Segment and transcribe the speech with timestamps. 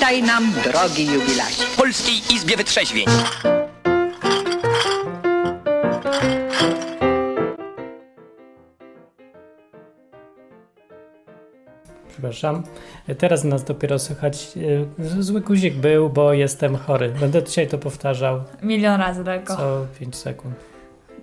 [0.00, 1.64] Witaj nam, drogi jubilacie.
[1.64, 3.06] W Polskiej Izbie Wytrzeźwień.
[12.08, 12.62] Przepraszam.
[13.18, 14.48] Teraz nas dopiero słychać.
[14.98, 17.08] E, Zły guzik był, bo jestem chory.
[17.20, 19.56] Będę dzisiaj to powtarzał Milion razy tylko.
[19.56, 20.54] co 5 sekund.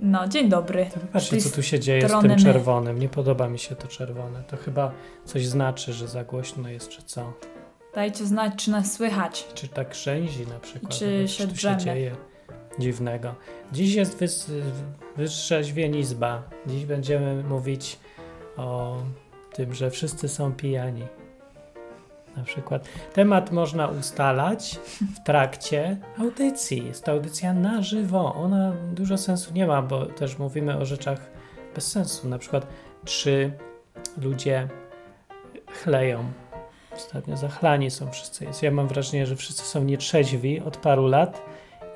[0.02, 0.86] No, dzień dobry.
[1.30, 2.36] Tej co tu się dzieje z tym my.
[2.36, 3.00] czerwonym.
[3.00, 4.44] Nie podoba mi się to czerwone.
[4.44, 4.92] To chyba
[5.26, 7.34] coś znaczy, że za głośno jest, czy co?
[7.98, 9.48] Dajcie znać, czy nas słychać.
[9.54, 10.94] Czy tak grzęzi na przykład?
[10.94, 11.80] Czy albo się drzemy.
[11.80, 12.16] się dzieje
[12.80, 13.36] dziwnego.
[13.72, 14.52] Dziś jest wys,
[15.16, 16.44] wytrzeźwień izba.
[16.68, 18.00] Dziś będziemy mówić
[18.58, 18.98] o
[19.54, 21.08] tym, że wszyscy są pijani.
[22.36, 24.80] Na przykład temat można ustalać
[25.16, 26.86] w trakcie audycji.
[26.86, 28.36] Jest to audycja na żywo.
[28.36, 31.20] Ona dużo sensu nie ma, bo też mówimy o rzeczach
[31.76, 32.30] bez sensu.
[32.30, 32.68] Na przykład,
[33.06, 33.52] czy
[34.22, 34.68] ludzie
[35.72, 36.32] chleją.
[36.98, 38.46] Ostatnio zachlani są wszyscy.
[38.46, 41.42] Jest- Ja mam wrażenie, że wszyscy są nietrzeźwi od paru lat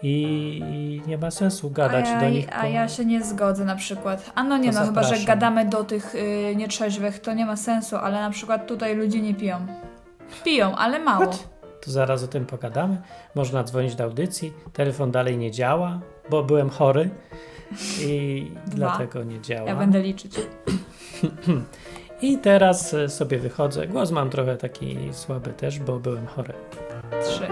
[0.04, 2.60] i, nie ma sensu gadać ja, do nich.
[2.60, 4.32] A ja się nie zgodzę na przykład.
[4.36, 5.26] A no nie To no, chyba że zapraszam.
[5.26, 9.34] gadamy do tych y, nietrzeźwych, to nie ma sensu, ale na przykład tutaj ludzie nie
[9.34, 9.68] piją.
[10.44, 11.26] Piją, ale mało.
[11.26, 11.50] What?
[11.86, 13.02] To zaraz o tym pogadamy.
[13.36, 14.54] Można dzwonić do audycji.
[14.74, 16.00] Telefon dalej nie działa,
[16.30, 17.10] bo byłem chory
[18.02, 18.76] i Dwa.
[18.76, 19.70] dlatego nie działa.
[19.70, 20.36] Ja będę liczyć.
[22.22, 23.88] I teraz e, sobie wychodzę.
[23.88, 26.54] Głos mam trochę taki słaby też, bo byłem chory.
[27.24, 27.48] Trzy.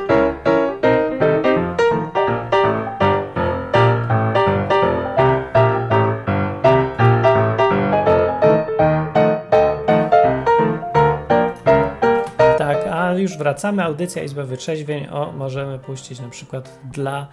[12.57, 13.83] Tak, a już wracamy.
[13.83, 15.07] Audycja Izba Wytrzeźwień.
[15.11, 17.27] O, możemy puścić na przykład dla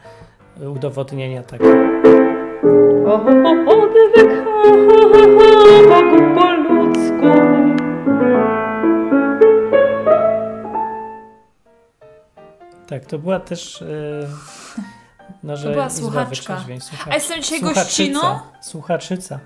[0.75, 1.65] udowodnienia tego.
[3.07, 3.15] O,
[3.67, 4.45] odwyk,
[5.89, 6.36] ha,
[13.01, 13.83] Tak, to była też.
[13.83, 13.87] E,
[15.43, 16.55] no, że była Izba słuchaczka.
[16.55, 16.81] Wytrzeźwień.
[16.81, 18.21] Słucha- A jestem dzisiaj gościną?
[18.63, 19.41] Słuchaczyca.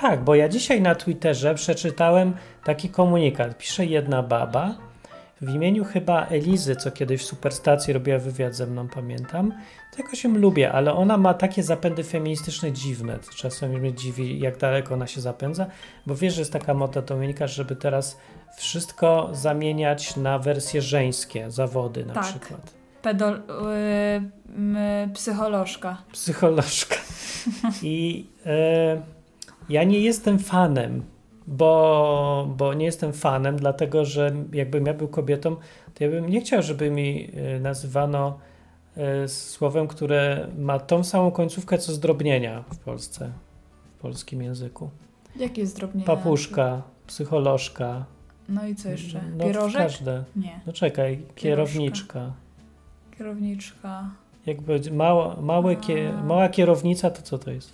[0.00, 2.34] Tak, bo ja dzisiaj na Twitterze przeczytałem
[2.64, 3.58] taki komunikat.
[3.58, 4.74] Pisze jedna baba
[5.40, 9.52] w imieniu chyba Elizy, co kiedyś w Superstacji robiła wywiad ze mną, pamiętam.
[9.96, 13.18] To jakoś ją lubię, ale ona ma takie zapędy feministyczne dziwne.
[13.18, 15.66] To Czasem mnie dziwi, jak daleko ona się zapędza,
[16.06, 18.18] bo wiesz, że jest taka moda Dominika, żeby teraz
[18.56, 22.24] wszystko zamieniać na wersje żeńskie, zawody na Tak.
[22.24, 22.74] przykład.
[23.02, 23.40] Pedol, y,
[24.56, 24.76] m,
[25.14, 26.02] psycholożka.
[26.12, 26.96] psycholożka.
[27.82, 29.02] I e,
[29.68, 31.02] ja nie jestem fanem,
[31.46, 35.56] bo, bo nie jestem fanem, dlatego że jakbym ja był kobietą,
[35.94, 38.38] to ja bym nie chciał, żeby mi e, nazywano
[38.96, 43.32] e, słowem, które ma tą samą końcówkę co zdrobnienia w Polsce,
[43.96, 44.90] w polskim języku.
[45.36, 46.06] Jakie jest drobnienie?
[46.06, 48.04] Papuszka, psycholożka.
[48.48, 49.20] No i co jeszcze?
[49.36, 49.82] No, Pierożek?
[49.82, 50.24] każde.
[50.36, 50.60] Nie.
[50.66, 52.32] No czekaj, kierowniczka.
[53.18, 54.10] Kierowniczka.
[54.46, 57.72] Jakby mała, małe, kie, mała kierownica, to co to jest?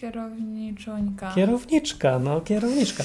[0.00, 1.32] Kierowniczońka.
[1.34, 3.04] Kierowniczka, no kierowniczka.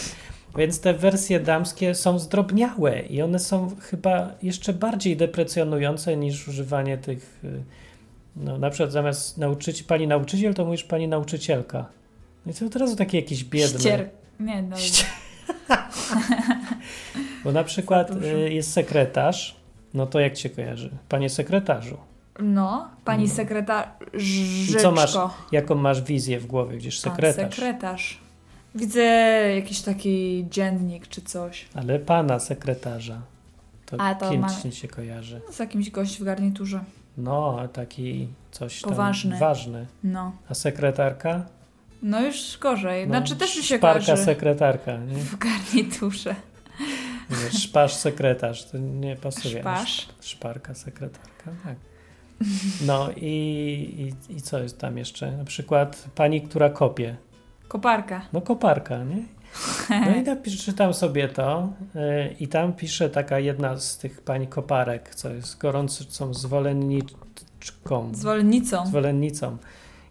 [0.58, 6.98] Więc te wersje damskie są zdrobniałe i one są chyba jeszcze bardziej deprecjonujące niż używanie
[6.98, 7.40] tych.
[7.44, 7.64] y,
[8.36, 11.86] No, na przykład zamiast nauczyć pani nauczyciel, to mówisz pani nauczycielka.
[12.46, 13.80] No i to od razu takie jakieś biedne.
[13.80, 14.10] Ścier...
[14.40, 14.76] Nie, no.
[14.78, 15.06] Ście-
[17.44, 19.56] Bo na przykład y, jest sekretarz,
[19.94, 20.90] no to jak cię kojarzy?
[21.10, 21.98] Panie sekretarzu.
[22.40, 23.30] No, pani No.
[23.34, 23.88] sekretarz.
[24.70, 25.18] I co masz,
[25.52, 26.78] jaką masz wizję w głowie?
[26.78, 27.56] Gdzieś sekretarz.
[27.56, 28.20] sekretarz.
[28.76, 29.02] Widzę
[29.56, 31.66] jakiś taki dziennik czy coś.
[31.76, 33.22] Ale pana sekretarza.
[33.86, 35.42] To, A, to kim ma- się kojarzy?
[35.52, 36.84] Z jakimś gość w garniturze.
[37.18, 39.38] No, taki coś tam Poważny.
[39.40, 39.86] ważny.
[40.04, 40.32] No.
[40.50, 41.46] A sekretarka?
[42.04, 43.08] No już gorzej.
[43.08, 45.16] No, znaczy też mi się Szparka kojarzy sekretarka, nie?
[45.16, 46.36] w garniturze.
[47.32, 49.60] Nie szparz sekretarz, to nie pasuje.
[49.60, 50.10] Szparz?
[50.22, 51.76] Szparka sekretarka, tak.
[52.86, 55.32] No i, i, i co jest tam jeszcze?
[55.32, 57.18] Na przykład pani, która kopie.
[57.68, 58.22] Koparka.
[58.34, 59.24] No koparka, nie?
[59.90, 64.48] No i napisz, czytam sobie to yy, i tam pisze taka jedna z tych pań
[64.48, 68.12] koparek, co jest gorącą zwolenniczką.
[68.14, 68.88] Zwolennicą.
[68.88, 69.58] zwolennicą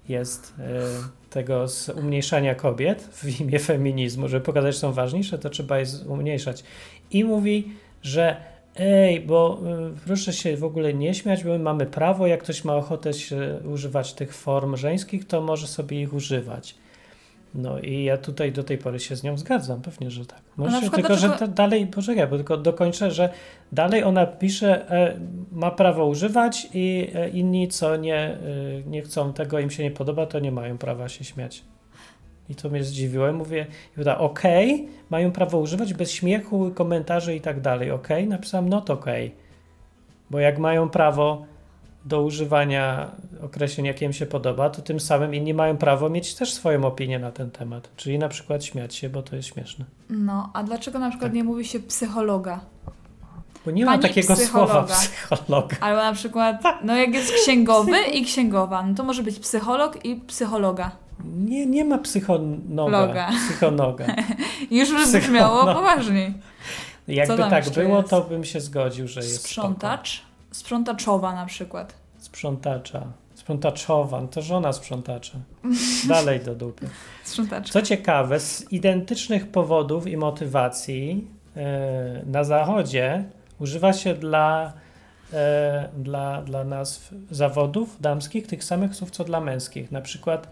[0.09, 5.50] jest y, tego z umniejszania kobiet w imię feminizmu, żeby pokazać, że są ważniejsze, to
[5.50, 6.65] trzeba je umniejszać.
[7.11, 7.69] I mówi,
[8.03, 8.37] że
[8.77, 9.61] ej, bo
[9.97, 13.12] y, proszę się w ogóle nie śmiać, bo my mamy prawo, jak ktoś ma ochotę
[13.12, 16.75] się używać tych form żeńskich, to może sobie ich używać.
[17.55, 20.43] No i ja tutaj do tej pory się z nią zgadzam, pewnie, że tak.
[20.81, 23.29] przykład tylko, że dlaczego- to dalej, poczekaj, bo tylko dokończę, że
[23.73, 25.21] dalej ona pisze, e,
[25.53, 28.39] ma prawo używać i e, inni, co nie, e,
[28.87, 31.63] nie chcą tego, im się nie podoba, to nie mają prawa się śmiać.
[32.50, 33.32] I to mnie zdziwiło.
[33.32, 33.67] Mówię,
[33.97, 38.29] Juda, okej, mają prawo używać bez śmiechu, komentarzy i tak dalej, okej.
[38.29, 39.35] Napisałam, not okej.
[40.31, 41.44] Bo jak mają prawo
[42.05, 43.11] do używania
[43.44, 47.19] określeń, jakie im się podoba, to tym samym inni mają prawo mieć też swoją opinię
[47.19, 47.88] na ten temat.
[47.97, 49.85] Czyli na przykład śmiać się, bo to jest śmieszne.
[50.11, 51.35] No, a dlaczego na przykład Tak.
[51.37, 52.61] nie mówi się psychologa?
[53.64, 54.94] Bo nie ma Pani takiego słowa psychologa.
[54.94, 55.76] psychologa.
[55.81, 60.17] Albo na przykład, no jak jest księgowy i księgowa, no to może być psycholog i
[60.17, 60.91] psychologa.
[61.25, 63.00] Nie, nie ma psychonoga.
[63.00, 63.28] Loga.
[63.28, 64.06] Psychonoga.
[64.70, 66.34] Już by brzmiało poważniej.
[67.08, 68.11] Jakby tak było, jest?
[68.11, 71.93] to bym się zgodził, że jest Sprzątacz, sprzątaczowa na przykład.
[71.93, 72.25] spoko.
[72.25, 73.02] Sprzątacza.
[73.34, 75.38] Sprzątaczowa, no to żona sprzątacza.
[76.08, 76.88] Dalej do dupy.
[77.25, 77.72] Sprzątaczka.
[77.72, 81.26] Co ciekawe, z identycznych powodów i motywacji
[81.56, 83.25] e, na zachodzie
[83.58, 84.72] używa się dla,
[85.32, 89.93] e, dla, dla nazw zawodów damskich tych samych słów co dla męskich.
[89.93, 90.49] Na przykład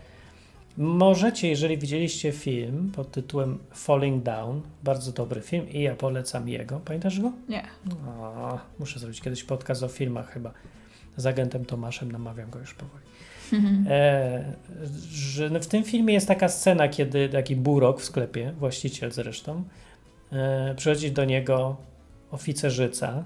[0.78, 6.80] możecie, jeżeli widzieliście film pod tytułem Falling Down, bardzo dobry film i ja polecam jego.
[6.80, 7.32] Pamiętasz go?
[7.48, 7.62] Nie.
[8.06, 10.52] O, muszę zrobić kiedyś podcast o filmach chyba.
[11.16, 13.04] Z agentem Tomaszem namawiam go już powoli.
[13.88, 14.52] E,
[15.10, 19.64] że w tym filmie jest taka scena, kiedy taki burok w sklepie, właściciel zresztą,
[20.32, 21.76] e, przychodzi do niego
[22.30, 23.25] oficerzyca.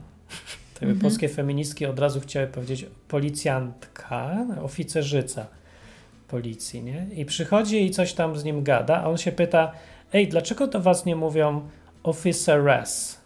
[0.75, 0.99] To Mhm.
[0.99, 5.46] polskie feministki od razu chciały powiedzieć policjantka, oficerzyca
[6.32, 7.06] policji, nie?
[7.17, 9.73] I przychodzi i coś tam z nim gada, a on się pyta,
[10.12, 11.69] ej, dlaczego do was nie mówią
[12.02, 13.20] officeress?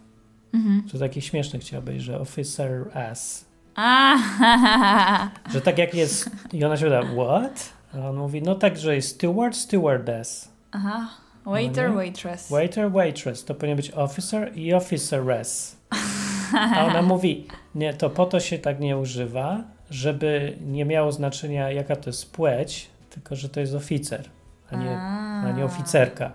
[0.54, 0.82] Mhm.
[0.92, 3.44] To taki śmieszny chciałbyś, że officeress.
[3.74, 4.16] A,
[5.52, 7.72] Że tak jak jest, i ona się pyta, what?
[7.94, 10.48] A on mówi, no tak, że jest steward, stewardess.
[10.72, 11.08] Aha.
[11.44, 12.50] Waiter, No waitress.
[12.50, 13.44] Waiter, waitress.
[13.44, 15.76] To powinien być officer i officeress.
[16.54, 21.70] A ona mówi, nie, to po to się tak nie używa, żeby nie miało znaczenia
[21.70, 24.24] jaka to jest płeć, tylko że to jest oficer,
[24.70, 24.98] a nie,
[25.48, 26.32] a nie oficerka.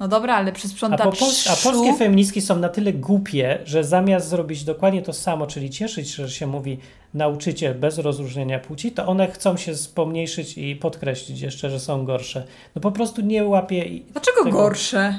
[0.00, 1.12] No dobra, ale przy A, po,
[1.50, 6.10] a polskie feministki są na tyle głupie, że zamiast zrobić dokładnie to samo, czyli cieszyć
[6.10, 6.78] się, że się mówi
[7.14, 12.44] nauczyciel bez rozróżnienia płci, to one chcą się pomniejszyć i podkreślić jeszcze, że są gorsze.
[12.74, 14.58] No po prostu nie łapie, Dlaczego tego.
[14.58, 15.18] gorsze?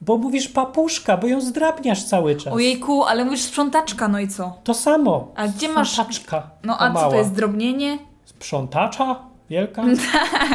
[0.00, 2.54] bo mówisz papuszka, bo ją zdrabniasz cały czas.
[2.54, 4.58] Ojejku, ale mówisz sprzątaczka, no i co?
[4.64, 5.32] To samo.
[5.36, 5.90] A gdzie masz...
[5.90, 6.50] Sprzątaczka.
[6.64, 7.98] No a co to jest, drobnienie?
[8.24, 9.33] Sprzątacza?
[9.54, 9.82] Wielka?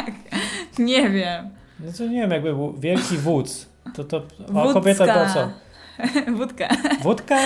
[0.78, 1.50] Nie wiem.
[1.80, 3.68] No to nie wiem, jakby był wielki wódz.
[3.94, 4.72] To, to, a Wódzka.
[4.72, 5.50] kobieta to co?
[6.38, 6.68] Wódka.
[7.02, 7.38] Wódka?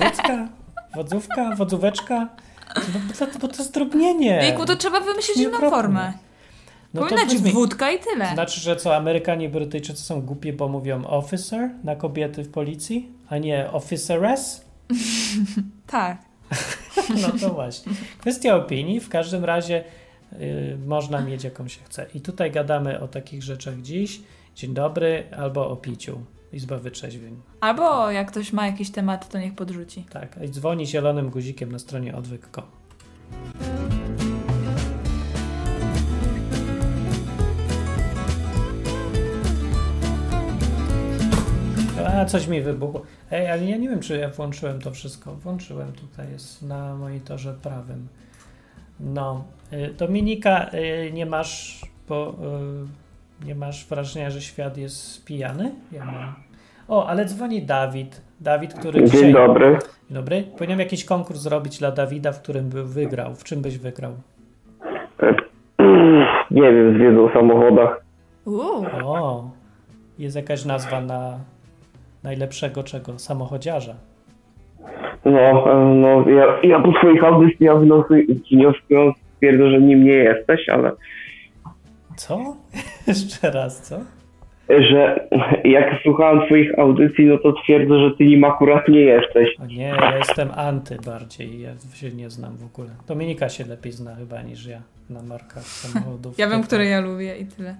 [0.00, 0.48] Wódzka?
[0.94, 1.54] Wodzówka?
[1.56, 2.28] Wodzóweczka?
[2.76, 2.82] No,
[3.18, 4.38] bo, to, bo to zdrobnienie.
[4.40, 6.12] Ojejku, to trzeba wymyślić inną formę.
[6.94, 8.32] No to Powinna brzmi- wódka i tyle.
[8.34, 13.08] Znaczy, że co, Amerykanie i Brytyjczycy są głupi, bo mówią officer na kobiety w policji,
[13.28, 14.64] a nie officeress?
[15.86, 16.18] Tak.
[17.22, 17.92] No to właśnie.
[18.20, 19.00] Kwestia opinii.
[19.00, 19.84] W każdym razie
[20.86, 22.06] można mieć jaką się chce.
[22.14, 24.20] I tutaj gadamy o takich rzeczach dziś.
[24.54, 26.20] Dzień dobry, albo o piciu.
[26.52, 27.40] Izba wytrzeźwień.
[27.60, 30.04] Albo jak ktoś ma jakiś temat, to niech podrzuci.
[30.10, 32.64] Tak, i dzwoni zielonym guzikiem na stronie odwyk.com.
[42.06, 43.02] A, coś mi wybuchło.
[43.30, 45.34] Ej, ale ja nie wiem, czy ja włączyłem to wszystko.
[45.34, 48.08] Włączyłem, tutaj jest na monitorze prawym.
[49.00, 49.61] No, y,
[49.98, 52.34] Dominika, y, nie masz, bo
[53.42, 55.70] y, nie masz wrażenia, że świat jest pijany?
[55.92, 56.34] Ja mam.
[56.88, 58.22] O, ale dzwoni Dawid.
[58.40, 59.20] Dawid, który dzisiaj...
[59.20, 59.78] Dzień dobry.
[60.08, 60.42] Dzień dobry.
[60.42, 63.34] Powinienem jakiś konkurs zrobić dla Dawida, w którym by wygrał.
[63.34, 64.12] W czym byś wygrał?
[65.22, 65.34] E,
[66.50, 68.04] Nie wiem, z wiedzą o samochodach.
[68.44, 68.86] Uuu.
[69.04, 69.50] O,
[70.18, 71.38] jest jakaś nazwa na
[72.24, 73.18] najlepszego czego?
[73.18, 73.94] Samochodziarza.
[75.24, 77.78] No, e, no ja, ja po twoich audycjach
[78.50, 80.90] wnioskując stwierdzę, że nim nie jesteś, ale
[82.16, 82.56] Co?
[83.06, 84.00] Jeszcze raz, co?
[84.90, 85.28] że
[85.64, 89.48] jak słuchałem twoich audycji, no to twierdzę, że ty nim akurat nie jesteś.
[89.62, 91.60] O nie, ja jestem anty bardziej.
[91.60, 92.88] Ja się nie znam w ogóle.
[93.08, 94.80] Dominika się lepiej zna chyba niż ja
[95.10, 96.38] na markach samochodów.
[96.38, 97.76] Ja wiem, Tak, które ja lubię i tyle.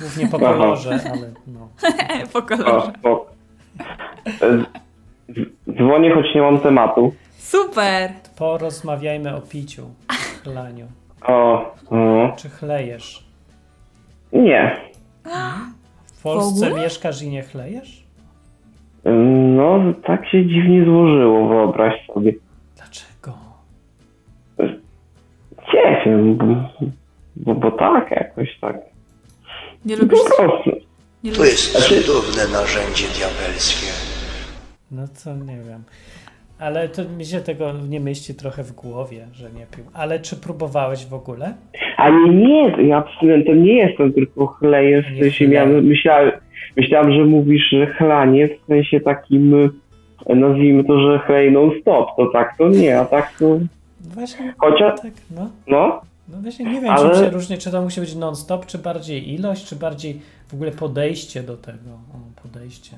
[0.00, 1.68] Głównie po kolorze, ale no.
[2.32, 2.92] po kolorze.
[4.40, 4.78] z-
[5.76, 7.14] Dzwonię, choć nie mam tematu.
[7.38, 8.10] Super!
[8.38, 9.82] Porozmawiajmy o piciu,
[10.42, 10.86] chlaniu.
[11.26, 12.32] O, o.
[12.36, 13.24] Czy chlejesz?
[14.32, 14.76] Nie.
[16.18, 16.82] W Polsce ogóle?
[16.82, 18.04] mieszkasz i nie chlejesz?
[19.56, 22.32] No, tak się dziwnie złożyło, wyobraź sobie.
[22.76, 23.38] Dlaczego?
[25.74, 26.44] Nie wiem, bo,
[27.36, 28.76] bo, bo tak, jakoś tak.
[29.84, 30.18] Nie Po lubisz...
[30.36, 30.70] prostu.
[31.24, 31.74] Nie To lubisz...
[31.74, 33.86] jest cudowne narzędzie diabelskie.
[34.90, 35.84] No to nie wiem.
[36.58, 39.84] Ale to mi się tego nie mieści trochę w głowie, że nie pił.
[39.94, 41.54] Ale czy próbowałeś w ogóle?
[41.96, 45.50] Ale nie, ja abstynentem nie jestem, tylko chleję, w sensie chleję.
[45.50, 46.32] miałem, myślałem,
[46.76, 49.70] myślałem, że mówisz, że chlanie w sensie takim
[50.28, 53.58] nazwijmy to, że hej non-stop, to tak to nie, a tak to...
[54.00, 55.50] Właśnie, Chociaż, tak, no.
[55.66, 58.78] no, No właśnie nie wiem, Ale- czym się różni, czy to musi być non-stop, czy
[58.78, 61.90] bardziej ilość, czy bardziej w ogóle podejście do tego.
[62.14, 62.96] O, podejście.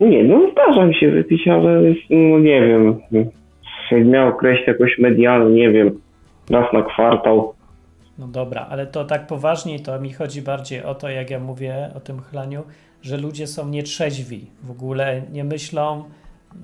[0.00, 3.00] Nie, no zdarza mi się wypić, ale no nie wiem,
[3.90, 6.00] jak miał określić jakoś medialnie, nie wiem,
[6.50, 7.54] raz na kwartał,
[8.18, 11.90] No dobra, ale to tak poważniej, to mi chodzi bardziej o to, jak ja mówię
[11.96, 12.62] o tym chlaniu,
[13.02, 16.04] że ludzie są nietrzeźwi, w ogóle nie myślą,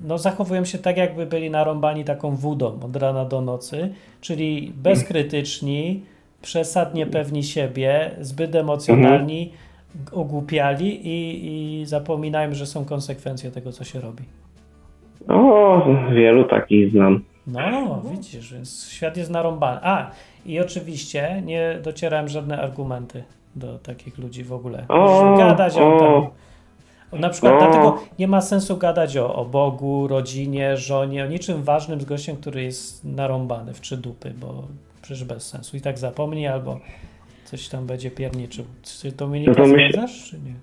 [0.03, 3.89] no zachowują się tak, jakby byli narąbani taką wódą od rana do nocy,
[4.21, 6.03] czyli bezkrytyczni,
[6.41, 9.51] przesadnie pewni siebie, zbyt emocjonalni,
[10.11, 14.23] ogłupiali i, i zapominają, że są konsekwencje tego, co się robi.
[15.27, 17.23] o, wielu takich znam.
[17.47, 19.79] No, widzisz, więc świat jest narąbany.
[19.83, 20.11] A,
[20.45, 23.23] i oczywiście nie docierałem żadne argumenty
[23.55, 24.85] do takich ludzi w ogóle.
[24.87, 25.99] O, gadać o, o.
[25.99, 26.29] tam.
[27.19, 27.57] Na przykład O.
[27.57, 32.35] dlatego nie ma sensu gadać o, o Bogu, rodzinie, żonie, o niczym ważnym z gościem,
[32.35, 34.67] który jest narąbany w trzy dupy, bo
[35.01, 35.77] przecież bez sensu.
[35.77, 36.79] I tak zapomni albo
[37.49, 38.65] coś tam będzie pierniczył.
[38.83, 40.53] Czy Dominika No to myśl- zgadzasz, czy nie?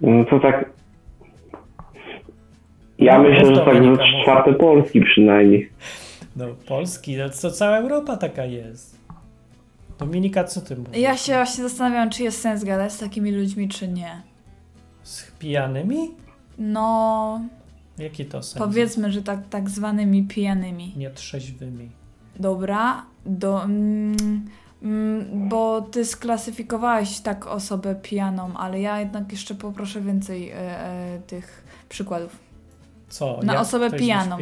[0.00, 0.70] No to tak...
[2.98, 5.70] Ja No, myślę, że tak ze czwarte Polski przynajmniej.
[6.36, 8.98] No, Polski, no co cała Europa taka jest.
[9.98, 10.96] Dominika, co ty mówisz?
[10.96, 14.22] Ja się właśnie zastanawiam, czy jest sens gadać z takimi ludźmi, czy nie.
[15.02, 16.10] Z pijanymi?
[16.58, 17.40] No,
[17.98, 18.64] Jaki to sens?
[18.64, 20.92] powiedzmy, że tak, tak zwanymi pijanymi.
[20.96, 21.88] Nietrzeźwymi.
[22.40, 24.16] Dobra, do, mm,
[25.32, 31.64] bo ty sklasyfikowałeś tak osobę pijaną, ale ja jednak jeszcze poproszę więcej e, e, tych
[31.88, 32.36] przykładów.
[33.08, 33.40] Co?
[33.42, 34.36] Na jak osobę ktoś pijaną.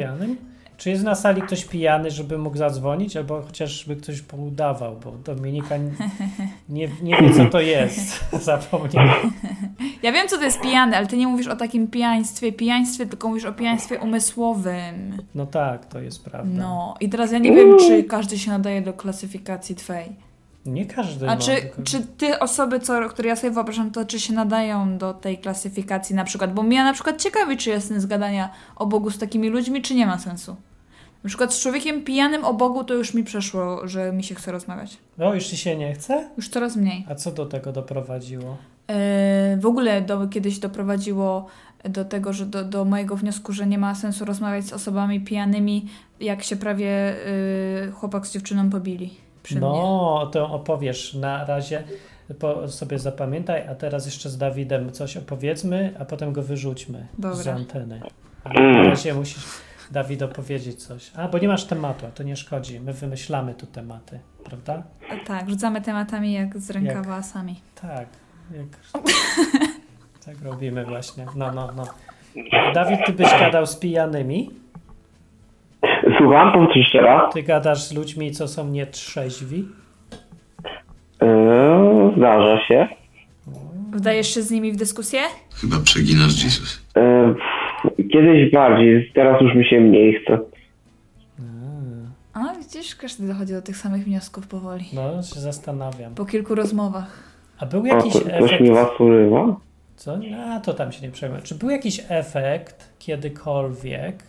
[0.76, 5.76] Czy jest na sali ktoś pijany, żeby mógł zadzwonić, albo chociażby ktoś poudawał, bo Dominika
[6.68, 8.25] nie, nie wie, co to jest.
[8.42, 9.06] Zapomniał.
[10.02, 13.28] Ja wiem, co to jest pijany, ale ty nie mówisz o takim pijaństwie, pijaństwie, tylko
[13.28, 15.16] mówisz o pijaństwie umysłowym.
[15.34, 16.62] No tak, to jest prawda.
[16.62, 20.31] No, i teraz ja nie wiem, czy każdy się nadaje do klasyfikacji twojej.
[20.66, 24.21] Nie każdy A czy, tylko- czy ty osoby, co, które ja sobie wyobrażam, to czy
[24.21, 26.54] się nadają do tej klasyfikacji na przykład?
[26.54, 29.95] Bo mnie na przykład ciekawi, czy jest sens gadania o Bogu z takimi ludźmi, czy
[29.95, 30.57] nie ma sensu.
[31.25, 34.52] Na przykład z człowiekiem pijanym o Bogu to już mi przeszło, że mi się chce
[34.52, 34.99] rozmawiać.
[35.19, 36.28] O, już ci się nie chce?
[36.37, 37.07] Już coraz mniej.
[37.09, 38.57] A co do tego doprowadziło?
[38.88, 38.95] Yy,
[39.61, 41.47] w ogóle do, kiedyś doprowadziło
[41.85, 45.87] do tego, że do, do mojego wniosku, że nie ma sensu rozmawiać z osobami pijanymi,
[46.21, 47.14] jak się prawie
[47.87, 49.61] yy, chłopak z dziewczyną pobili przy mnie.
[49.62, 51.82] No, to opowiesz na razie.
[52.38, 57.20] Po, sobie zapamiętaj, a teraz jeszcze z Dawidem coś opowiedzmy, a potem go wyrzućmy z
[57.20, 57.54] Dobra.
[57.54, 58.00] anteny.
[58.44, 59.44] Ale na razie musisz,
[59.90, 61.11] Dawid, opowiedzieć coś.
[61.16, 62.80] A, bo nie masz tematu, a to nie szkodzi.
[62.80, 64.82] My wymyślamy tu tematy, prawda?
[65.26, 67.61] Tak, rzucamy tematami jak z rękawa sami.
[67.75, 68.06] Tak.
[68.50, 69.02] Jak...
[70.26, 71.26] tak robimy właśnie.
[71.37, 71.84] No, no, no.
[72.75, 74.50] Dawid, ty byś gadał z pijanymi?
[76.18, 77.35] Słucham, powtórz jeszcze raz.
[77.35, 79.68] Ty gadasz z ludźmi, co są nietrzeźwi?
[81.21, 82.88] Eee, zdarza się.
[83.92, 85.21] Wdajesz się z nimi w dyskusję?
[85.61, 86.82] Chyba przeginasz, Jesus.
[86.94, 87.35] Eee,
[88.12, 90.38] kiedyś bardziej, teraz już mi się mniej chce.
[92.35, 94.85] A widzisz, każdy dochodzi do tych samych wniosków powoli.
[94.92, 96.14] No, się zastanawiam.
[96.14, 97.32] Po kilku rozmowach.
[97.59, 98.61] A był jakiś to, coś efekt...
[98.61, 99.56] mi was urywa?
[99.97, 100.18] Co?
[100.56, 101.42] A to tam się nie przejmuję.
[101.42, 104.23] Czy był jakiś efekt kiedykolwiek,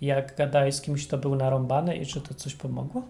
[0.00, 3.02] jak gadałeś z kimś, kto był narąbany i czy to coś pomogło?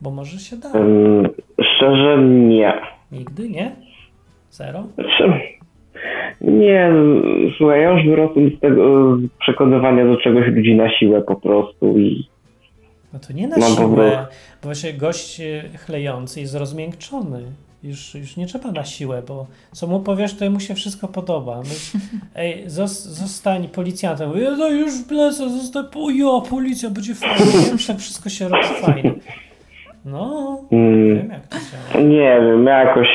[0.00, 0.68] Bo może się da.
[0.68, 1.28] Eee,
[1.76, 2.72] szczerze nie.
[3.12, 3.76] Nigdy, nie?
[4.50, 4.84] Zero?
[4.94, 5.32] Znaczy,
[6.40, 6.90] Nie,
[7.58, 11.98] słuchaj, ja już wyrosłem z tego z przekonywania do czegoś ludzi na siłę po prostu
[11.98, 12.28] i
[13.12, 14.26] No to nie na Mam siłę, bo
[14.62, 17.42] właśnie gość e, chlejący jest rozmiękczony.
[17.84, 21.58] Już, już nie trzeba na siłę, bo co mu powiesz, to mu się wszystko podoba.
[21.58, 21.74] My,
[22.42, 24.28] ej, zos, zostań policjantem.
[24.28, 27.70] Mówię, no już lecę, zostań, o ja, policja, będzie fajnie.
[27.72, 29.12] Już tak wszystko się robi fajnie.
[30.04, 31.56] No, mm, wiem jak to
[31.92, 32.04] działa.
[32.04, 33.08] nie wiem, ja jakoś,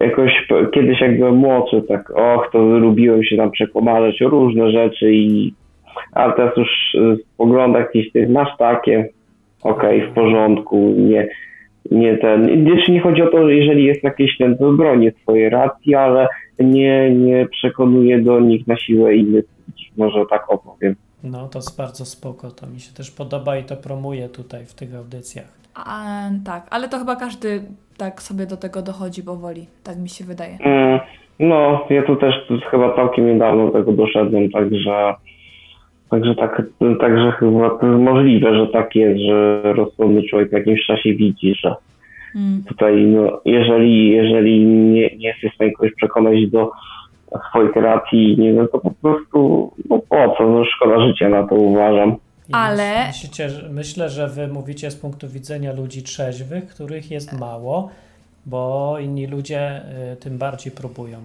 [0.00, 5.12] jakoś kiedyś jak byłem młodszy, tak och, to lubiłem się tam przekomarzać o różne rzeczy
[5.12, 5.54] i
[6.12, 9.08] ale teraz już y, w poglądach jakieś tych masz takie,
[9.62, 11.28] okej, w porządku, nie,
[11.90, 15.50] nie ten, nie, nie chodzi o to, że jeżeli jest jakieś ten, to bronię swojej
[15.50, 16.28] racji, ale
[16.58, 20.96] nie, nie przekonuję do nich na siłę innych ludzi, może tak opowiem.
[21.24, 24.74] No, to jest bardzo spoko, to mi się też podoba i to promuję tutaj w
[24.74, 25.60] tych audycjach.
[25.74, 26.04] A,
[26.44, 27.62] tak, ale to chyba każdy
[27.98, 29.66] tak sobie do tego dochodzi powoli.
[29.84, 30.58] Tak mi się wydaje.
[30.60, 31.00] Mm,
[31.40, 32.34] No, ja tu też
[32.70, 35.14] chyba całkiem niedawno do tego doszedłem, także
[36.10, 36.62] także tak,
[37.00, 41.54] także chyba to jest możliwe, że tak jest, że rozsądny człowiek w jakimś czasie widzi,
[41.54, 41.74] że
[42.36, 42.62] Mm.
[42.68, 46.70] tutaj no, jeżeli, jeżeli nie, nie jesteś w stanie kogoś przekonać do
[47.50, 51.54] swoich racji, nie wiem, to po prostu, no po co, no szkoda życia na to
[51.54, 52.10] uważam.
[52.48, 57.40] I Ale- Myślicie, że, myślę, że wy mówicie z punktu widzenia ludzi trzeźwych, których jest
[57.40, 57.90] mało,
[58.46, 59.80] bo inni ludzie
[60.12, 61.18] y, tym bardziej próbują.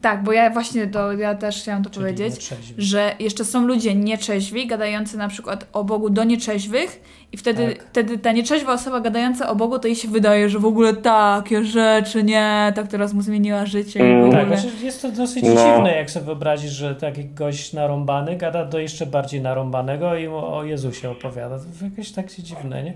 [0.00, 3.94] Tak, bo ja właśnie to, ja też chciałam to Czyli powiedzieć, że jeszcze są ludzie
[3.94, 7.86] nieczeźwi, gadający na przykład o Bogu do nieczeźwych i wtedy, Tak.
[7.90, 11.64] wtedy ta nieczeźwa osoba gadająca o Bogu, to jej się wydaje, że w ogóle takie
[11.64, 14.24] rzeczy, nie, tak teraz mu zmieniła życie i w Mm.
[14.24, 14.46] ogóle.
[14.46, 15.48] Tak, znaczy jest to dosyć No.
[15.50, 20.36] dziwne, jak sobie wyobrazić, że taki gość narąbany gada do jeszcze bardziej narąbanego i mu
[20.54, 21.58] o Jezusie opowiada.
[21.58, 22.92] To jakieś tak się dziwne, nie?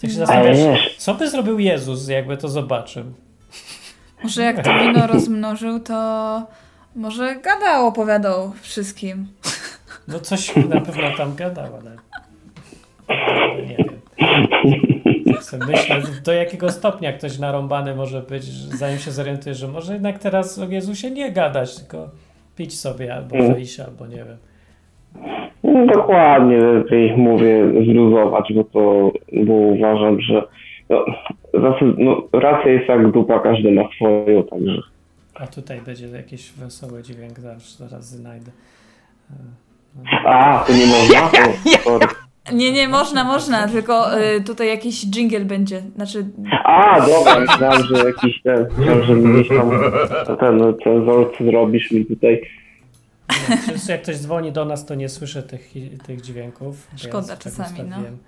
[0.00, 3.04] Tak się Ale zastanawiasz, co by zrobił Jezus, jakby to zobaczył?
[4.24, 5.94] Może jak to wino rozmnożył, to
[6.96, 9.26] może gadał, opowiadał wszystkim.
[10.08, 11.90] No coś na pewno tam gadał, ale
[13.68, 13.94] nie wiem.
[15.68, 20.58] Myślę, do jakiego stopnia ktoś narąbany może być, zanim się zorientuje, że może jednak teraz
[20.58, 22.08] o Jezusie nie gadać, tylko
[22.56, 23.54] pić sobie albo Mm.
[23.54, 24.36] wyjść, albo nie wiem.
[25.64, 29.12] no, dokładnie lepiej mówię zluzować, bo to,
[29.44, 30.42] bo uważam, że
[30.90, 31.04] no,
[31.54, 34.82] zasad- no, racja jest jak dupa, każdy ma swoją, także
[35.34, 38.50] A tutaj będzie jakiś wesoły dźwięk, zaraz, zaraz znajdę.
[40.24, 41.24] a, to nie można?
[41.26, 42.06] O, sorry.
[42.52, 45.82] Nie, nie, można, można, tylko y, tutaj jakiś jingle będzie.
[45.96, 46.26] Znaczy,
[46.64, 49.70] A, dobra, myślałem, że jakiś ten, myślałem, że gdzieś tam
[50.40, 51.06] ten, no, ten
[51.38, 52.42] co zrobisz mi tutaj.
[53.88, 55.72] Jak ktoś dzwoni do nas, to nie słyszę tych,
[56.06, 56.88] tych dźwięków.
[56.96, 57.84] Szkoda tak czasami, no.
[57.84, 58.18] ustawiłem.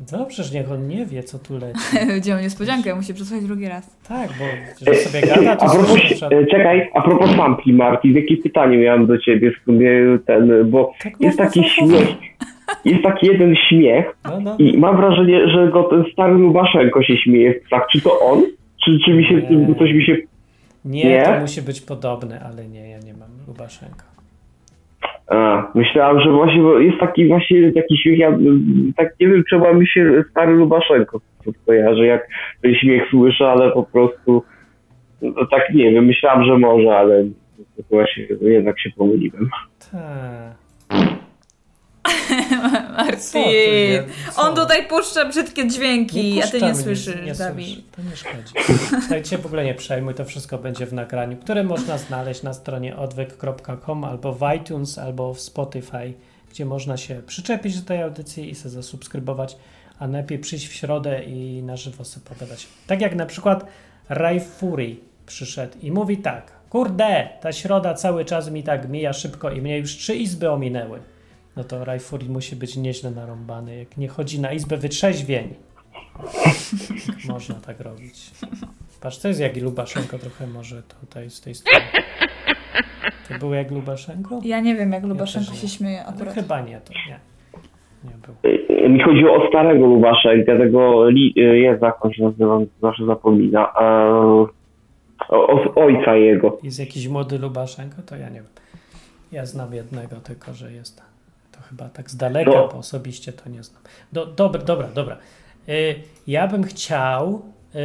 [0.00, 2.06] Dobrze, że niech on nie wie, co tu leci.
[2.06, 3.96] będzie niespodziankę, musi przesłuchać drugi raz.
[4.08, 4.44] Tak, bo
[4.86, 9.06] że sobie gada, to A propos, e, czekaj, a propos sampli, Martin, jakie pytanie miałem
[9.06, 9.90] do ciebie w sumie
[10.26, 12.08] ten, bo Tak jest taki śmiech,
[12.84, 14.56] jest taki jeden śmiech No, no.
[14.58, 17.86] i mam wrażenie, że go ten stary Lubaszenko się śmieje w psach.
[17.92, 18.42] Czy to on?
[18.84, 19.74] Czy, czy mi się, Nie.
[19.74, 20.16] coś mi się...
[20.84, 21.22] Nie, Nie?
[21.22, 24.04] to musi być podobne, ale nie, ja nie mam Lubaszenko.
[25.74, 28.38] Myślałem, że właśnie jest taki właśnie taki śmiech, ja
[28.96, 31.20] tak nie wiem, czemu mi się stary Lubaszenko
[31.66, 32.28] kojarzy, jak
[32.62, 34.42] ten śmiech słyszę, ale po prostu
[35.22, 37.24] no, tak nie wiem, myślałem, że może, ale
[37.90, 39.48] właśnie jednak się pomyliłem.
[39.92, 41.15] Tak.
[43.18, 44.42] Co?
[44.42, 47.90] on tutaj puszcza brzydkie dźwięki, a ty nie słyszysz, nie Dawid.
[47.96, 48.76] To nie szkodzi.
[49.00, 52.96] Słuchajcie, w ogóle nie przejmuj, to wszystko będzie w nagraniu, które można znaleźć na stronie
[52.96, 56.14] odwyk.com albo w iTunes, albo w Spotify,
[56.50, 59.56] gdzie można się przyczepić do tej audycji i sobie zasubskrybować,
[59.98, 62.66] a najlepiej przyjść w środę i na żywo sobie pogadać.
[62.86, 63.66] Tak jak na przykład
[64.08, 69.50] Ray Fury przyszedł i mówi tak, kurde, ta środa cały czas mi tak mija szybko
[69.50, 71.00] i mnie już trzy izby ominęły.
[71.56, 75.54] No to Ray Fury musi być nieźle narąbany, jak nie chodzi na izbę wytrzeźwień.
[77.28, 78.30] Można tak robić.
[79.00, 81.84] Patrz, to jest jak Lubaszenko trochę może tutaj z tej strony.
[83.28, 84.40] To był jak Lubaszenko?
[84.44, 86.34] Ja nie wiem, jak Lubaszenko też się śmieje No, akurat.
[86.34, 87.20] chyba nie, to nie.
[88.04, 88.34] Nie był.
[88.84, 93.06] Y, Mi chodziło o starego Lubaszenka, tego li, y, jest jak on się nazywa, zawsze
[93.06, 93.72] zapomina.
[93.80, 93.84] E,
[95.28, 96.58] o, o, ojca jego.
[96.62, 98.02] Jest jakiś młody Lubaszenko?
[98.02, 98.50] To ja nie wiem.
[99.32, 101.02] Ja znam jednego, tylko że jest
[101.68, 102.68] chyba tak z daleka, No.
[102.68, 103.82] bo osobiście to nie znam.
[104.12, 105.16] Do, dobra, dobra, dobra.
[105.68, 105.94] Y,
[106.26, 107.42] ja bym chciał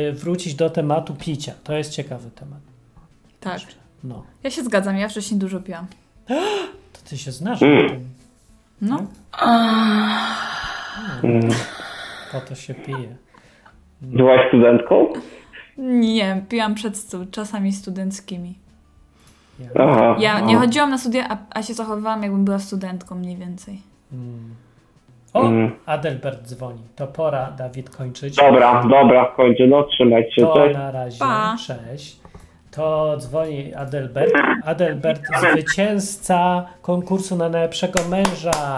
[0.09, 1.53] y, wrócić do tematu picia.
[1.63, 2.59] To jest ciekawy temat.
[3.39, 3.59] Tak.
[4.03, 4.23] No.
[4.43, 5.87] Ja się zgadzam, ja wcześniej dużo piłam.
[6.93, 7.83] To ty się znasz Mm.
[7.83, 8.05] na tym.
[8.81, 9.07] No.
[11.23, 11.49] Mm.
[12.31, 13.15] Po to się pije.
[14.01, 15.13] Byłaś studentką?
[15.77, 18.55] Nie, piłam przed stu, czasami studenckimi.
[19.61, 19.83] Ja.
[19.89, 20.15] Aha.
[20.19, 23.81] Ja nie chodziłam na studia, a, a się zachowywałam, jakbym była studentką mniej więcej.
[24.13, 24.55] Mm.
[25.33, 25.71] O, Mm.
[25.85, 26.81] Adelbert dzwoni.
[26.95, 28.35] To pora, Dawid, kończyć.
[28.35, 30.41] Dobra, dobra, kończę, no trzymaj się.
[30.41, 30.75] To Cześć.
[30.77, 31.19] na razie.
[31.19, 31.55] Pa.
[31.67, 32.19] Cześć.
[32.71, 34.31] To dzwoni Adelbert.
[34.65, 35.21] Adelbert,
[35.51, 38.77] zwycięzca konkursu na najlepszego męża.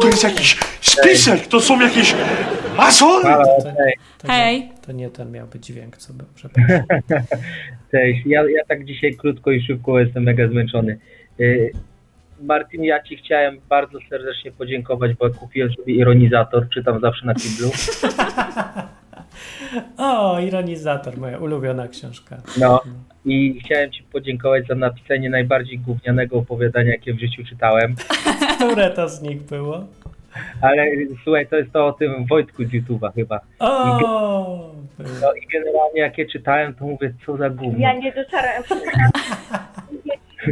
[0.00, 2.14] To jest jakiś spisek, to są jakieś...
[2.78, 3.20] A co?
[3.22, 3.62] To, to,
[4.18, 4.72] to, Hej.
[4.90, 6.12] To nie ten miał być dźwięk, co.
[6.34, 6.82] Przepraszam.
[7.92, 10.98] Cześć, ja, ja tak dzisiaj krótko i szybko jestem mega zmęczony.
[11.40, 11.72] Y,
[12.42, 17.70] Martin, ja Ci chciałem bardzo serdecznie podziękować, bo kupiłem sobie ironizator, czytam zawsze na Kindle.
[19.96, 22.36] O, ironizator, moja ulubiona książka.
[22.60, 22.80] No
[23.24, 27.94] i chciałem Ci podziękować za napisanie najbardziej gównianego opowiadania, jakie w życiu czytałem.
[28.56, 29.86] Które to z nich było?
[30.62, 30.86] Ale
[31.24, 33.40] słuchaj, to jest to o tym Wojtku z YouTube'a chyba.
[33.58, 34.74] O, było.
[35.22, 37.78] No i generalnie jak je czytałem, to mówię, co za gówno.
[37.78, 38.62] Ja nie dotarłem.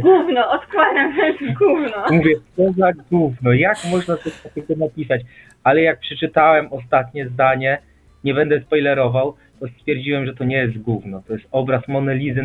[0.01, 2.05] Gówno, odkładam też gówno.
[2.11, 5.21] Mówię, co za gówno, jak można coś takiego napisać?
[5.63, 7.77] Ale jak przeczytałem ostatnie zdanie,
[8.23, 11.21] nie będę spoilerował, to stwierdziłem, że to nie jest gówno.
[11.27, 12.41] To jest obraz Monelizy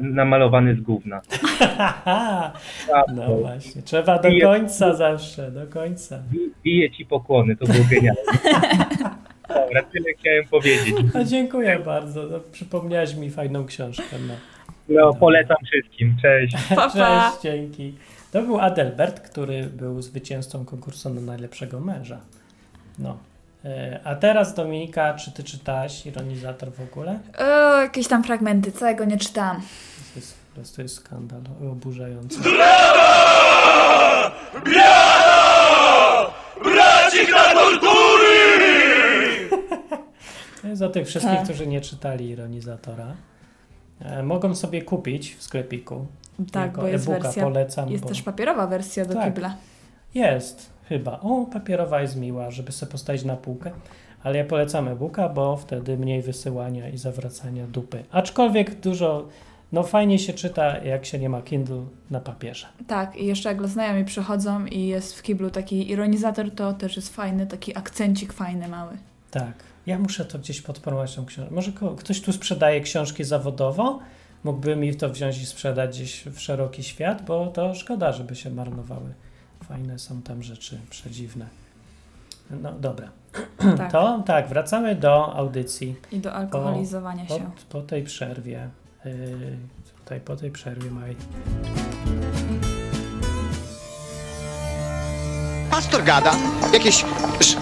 [0.00, 1.20] namalowany z gówna.
[2.88, 6.18] Tak, no właśnie, trzeba do Bije- końca zawsze, do końca.
[6.32, 8.22] bi- Biję ci pokłony, to było genialne.
[9.48, 10.94] Dobra, tyle chciałem powiedzieć.
[11.14, 14.16] No, dziękuję bardzo, no, przypomniałeś mi fajną książkę.
[14.28, 14.34] No.
[14.88, 16.16] No, polecam wszystkim.
[16.22, 16.56] Cześć.
[16.76, 16.90] Pa, pa.
[16.90, 17.94] Cześć, dzięki.
[18.32, 22.20] To był Adelbert, który był zwycięzcą konkursu na najlepszego męża.
[22.98, 23.18] No.
[23.64, 27.18] E, A teraz Dominika, czy ty czytałaś Ironizator w ogóle?
[27.38, 29.56] O, jakieś tam fragmenty, całego nie czytałam.
[30.14, 31.40] To jest, po prostu jest skandal
[31.72, 32.38] oburzający.
[36.64, 38.38] Bracik na tortury!
[40.62, 41.44] To jest o tych wszystkich, Tak.
[41.44, 43.06] którzy nie czytali Ironizatora.
[44.00, 46.06] E, Mogą sobie kupić w sklepiku.
[46.52, 47.42] Tak, Jako bo jest e-booka wersja.
[47.44, 47.88] polecam.
[47.90, 48.08] Jest bo...
[48.08, 49.24] też papierowa wersja do Tak.
[49.24, 49.54] kibla.
[50.14, 51.20] Jest, chyba.
[51.20, 53.70] O, papierowa jest miła, żeby sobie postawić na półkę.
[54.22, 58.04] Ale ja polecam e-booka, bo wtedy mniej wysyłania i zawracania dupy.
[58.10, 59.28] Aczkolwiek dużo,
[59.72, 62.66] no fajnie się czyta, jak się nie ma Kindle na papierze.
[62.86, 67.14] Tak, i jeszcze jak znajomi przychodzą i jest w kiblu taki ironizator, to też jest
[67.14, 68.98] fajny, taki akcencik fajny, mały.
[69.30, 69.54] Tak.
[69.86, 71.54] Ja muszę to gdzieś podpromować tą książkę.
[71.54, 73.98] Może ktoś tu sprzedaje książki zawodowo?
[74.44, 78.50] Mógłby mi to wziąć i sprzedać gdzieś w szeroki świat, bo to szkoda, żeby się
[78.50, 79.14] marnowały.
[79.68, 81.46] Fajne są tam rzeczy przedziwne.
[82.50, 83.08] No dobra.
[83.78, 83.92] Tak.
[83.92, 85.96] To tak, wracamy do audycji.
[86.12, 87.50] I do alkoholizowania Po, się.
[87.68, 88.68] po tej przerwie.
[89.04, 89.56] Yy,
[89.98, 91.16] tutaj po tej przerwie maj.
[95.70, 96.34] Pastor gada
[96.72, 97.04] jakieś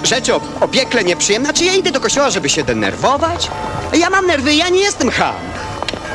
[0.05, 1.53] rzeczy o, o piekle nieprzyjemne.
[1.53, 3.51] Czy ja idę do kościoła, żeby się denerwować?
[3.99, 5.35] Ja mam nerwy, ja nie jestem ham.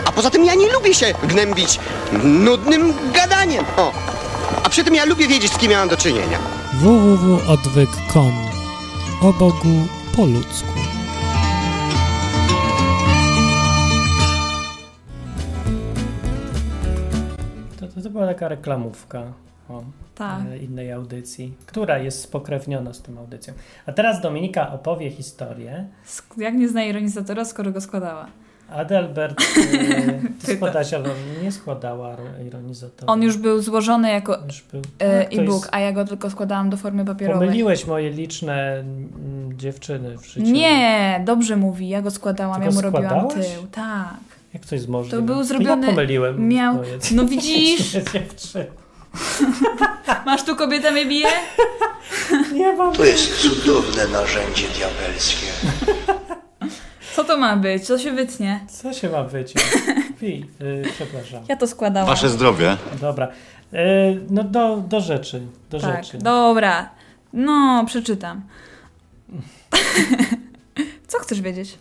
[0.05, 1.79] A poza tym ja nie lubię się gnębić
[2.23, 3.65] nudnym gadaniem.
[3.77, 4.14] O.
[4.65, 6.39] A przy tym ja lubię wiedzieć, z kim ja mam do czynienia.
[6.73, 8.33] www.odwyk.com
[9.21, 10.79] O Bogu po ludzku.
[17.79, 19.23] To, to, to była taka reklamówka
[19.69, 19.83] o
[20.15, 20.39] Tak.
[20.51, 23.53] e, innej audycji, która jest spokrewniona z tą audycją.
[23.85, 25.87] A teraz Dominika opowie historię.
[26.07, 28.27] Sk- Jak nie zna ironizatora, skoro go składała?
[28.69, 30.55] Adelbert, e, ty Pyta.
[30.55, 31.09] składałaś, ale
[31.43, 33.13] nie składała ironizatora.
[33.13, 34.37] On już był złożony jako
[34.71, 34.81] był.
[34.99, 37.47] e, Tak, to e-book, a ja go tylko składałam do formy papierowej.
[37.47, 40.41] Pomyliłeś moje liczne mm, dziewczyny w życiu.
[40.51, 43.33] Nie, dobrze mówi, ja go składałam, Ty ja mu robiłam składałaś?
[43.55, 43.67] tył.
[43.71, 44.13] Tak.
[44.53, 45.17] Jak to jest możliwe?
[45.17, 46.47] To był ja zrobiony- pomyliłem.
[46.47, 46.79] miał-
[47.11, 47.91] no widzisz?
[48.13, 48.65] dziewczyny.
[50.25, 51.27] Masz tu kobieta mnie bije?
[52.53, 52.93] Nie mam.
[52.93, 55.47] To jest cudowne narzędzie diabelskie.
[57.35, 57.85] Co to ma być?
[57.85, 58.59] Co się wytnie?
[58.69, 59.65] Co się ma wyciąć?
[60.19, 61.43] Pi, y, przepraszam.
[61.49, 62.09] Ja to składałam.
[62.09, 62.77] Wasze zdrowie.
[63.01, 63.27] Dobra.
[63.73, 63.77] Y,
[64.29, 65.41] no do, do rzeczy.
[65.69, 66.17] Do tak, rzeczy.
[66.17, 66.89] dobra.
[67.33, 68.41] No, przeczytam.
[71.07, 71.77] Co chcesz wiedzieć?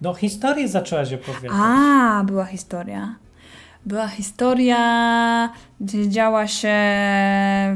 [0.00, 1.58] No historię zaczęłaś opowiadać.
[1.62, 3.14] A, była historia.
[3.86, 6.74] Była historia, gdzie działa się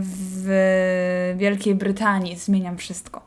[0.00, 2.36] w Wielkiej Brytanii.
[2.36, 3.22] Zmieniam wszystko.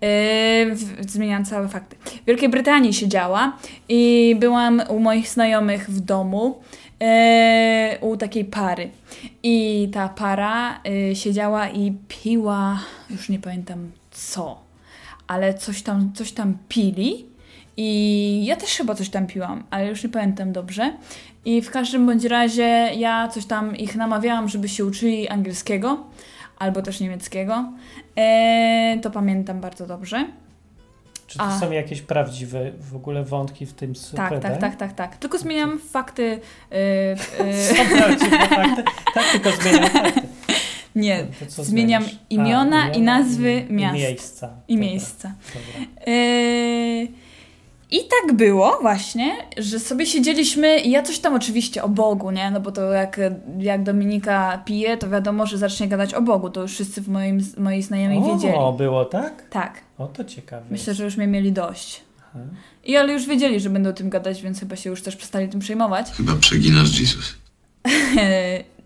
[0.00, 0.76] Yy,
[1.08, 1.96] zmieniam całe fakty.
[1.96, 3.56] W Wielkiej Brytanii się działa
[3.88, 6.60] i byłam u moich znajomych w domu.
[7.00, 8.90] yy, u takiej pary.
[9.42, 14.60] I ta para yy, siedziała i piła, już nie pamiętam co,
[15.26, 17.26] ale coś tam, coś tam pili.
[17.78, 20.92] I ja też chyba coś tam piłam, ale już nie pamiętam dobrze.
[21.46, 26.04] I w każdym bądź razie ja coś tam ich namawiałam, żeby się uczyli angielskiego
[26.58, 27.64] albo też niemieckiego.
[28.16, 30.26] E, to pamiętam bardzo dobrze.
[31.26, 34.92] Czy to a- są jakieś prawdziwe w ogóle wątki w tym Tak, tak, tak, tak,
[34.92, 35.16] tak.
[35.16, 36.40] Tylko zmieniam fakty.
[36.72, 36.76] e,
[37.40, 38.82] e, Są prawdziwe fakty?
[39.14, 40.20] Tak, tylko zmieniam fakty.
[40.96, 42.18] nie, zmieniam zmieniasz?
[42.30, 43.96] imiona A, i nazwy i, miast.
[43.96, 44.50] I miejsca.
[44.68, 45.32] i Dobra, miejsca.
[45.54, 46.12] Dobra.
[46.12, 47.25] Yy,
[47.90, 52.50] I tak było właśnie, że sobie siedzieliśmy i ja coś tam oczywiście o Bogu, nie?
[52.50, 53.20] No bo to jak,
[53.58, 56.50] jak Dominika pije, to wiadomo, że zacznie gadać o Bogu.
[56.50, 58.54] To już wszyscy w moim, moi znajomi wiedzieli.
[58.54, 59.48] O, było tak?
[59.50, 59.80] Tak.
[59.98, 60.66] O, to ciekawe.
[60.70, 62.02] Myślę, że już mnie mieli dość.
[62.20, 62.38] Aha.
[62.84, 65.48] I ale już wiedzieli, że będę o tym gadać, więc chyba się już też przestali
[65.48, 66.10] tym przejmować.
[66.10, 67.34] Chyba przeginasz, Jesus.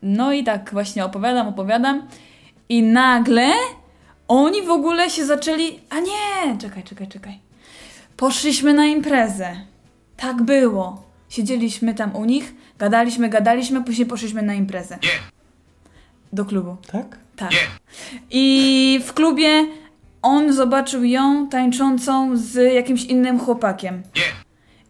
[0.02, 2.08] No i tak właśnie opowiadam, opowiadam
[2.68, 3.52] i nagle
[4.28, 5.80] oni w ogóle się zaczęli...
[5.90, 6.58] A nie!
[6.58, 7.38] Czekaj, czekaj, czekaj.
[8.20, 9.56] Poszliśmy na imprezę.
[10.16, 11.02] Tak było.
[11.28, 14.98] Siedzieliśmy tam u nich, gadaliśmy, gadaliśmy, później poszliśmy na imprezę.
[16.32, 16.76] Do klubu.
[16.92, 17.18] Tak?
[17.36, 17.50] Tak.
[18.30, 19.66] I w klubie
[20.22, 24.02] on zobaczył ją tańczącą z jakimś innym chłopakiem.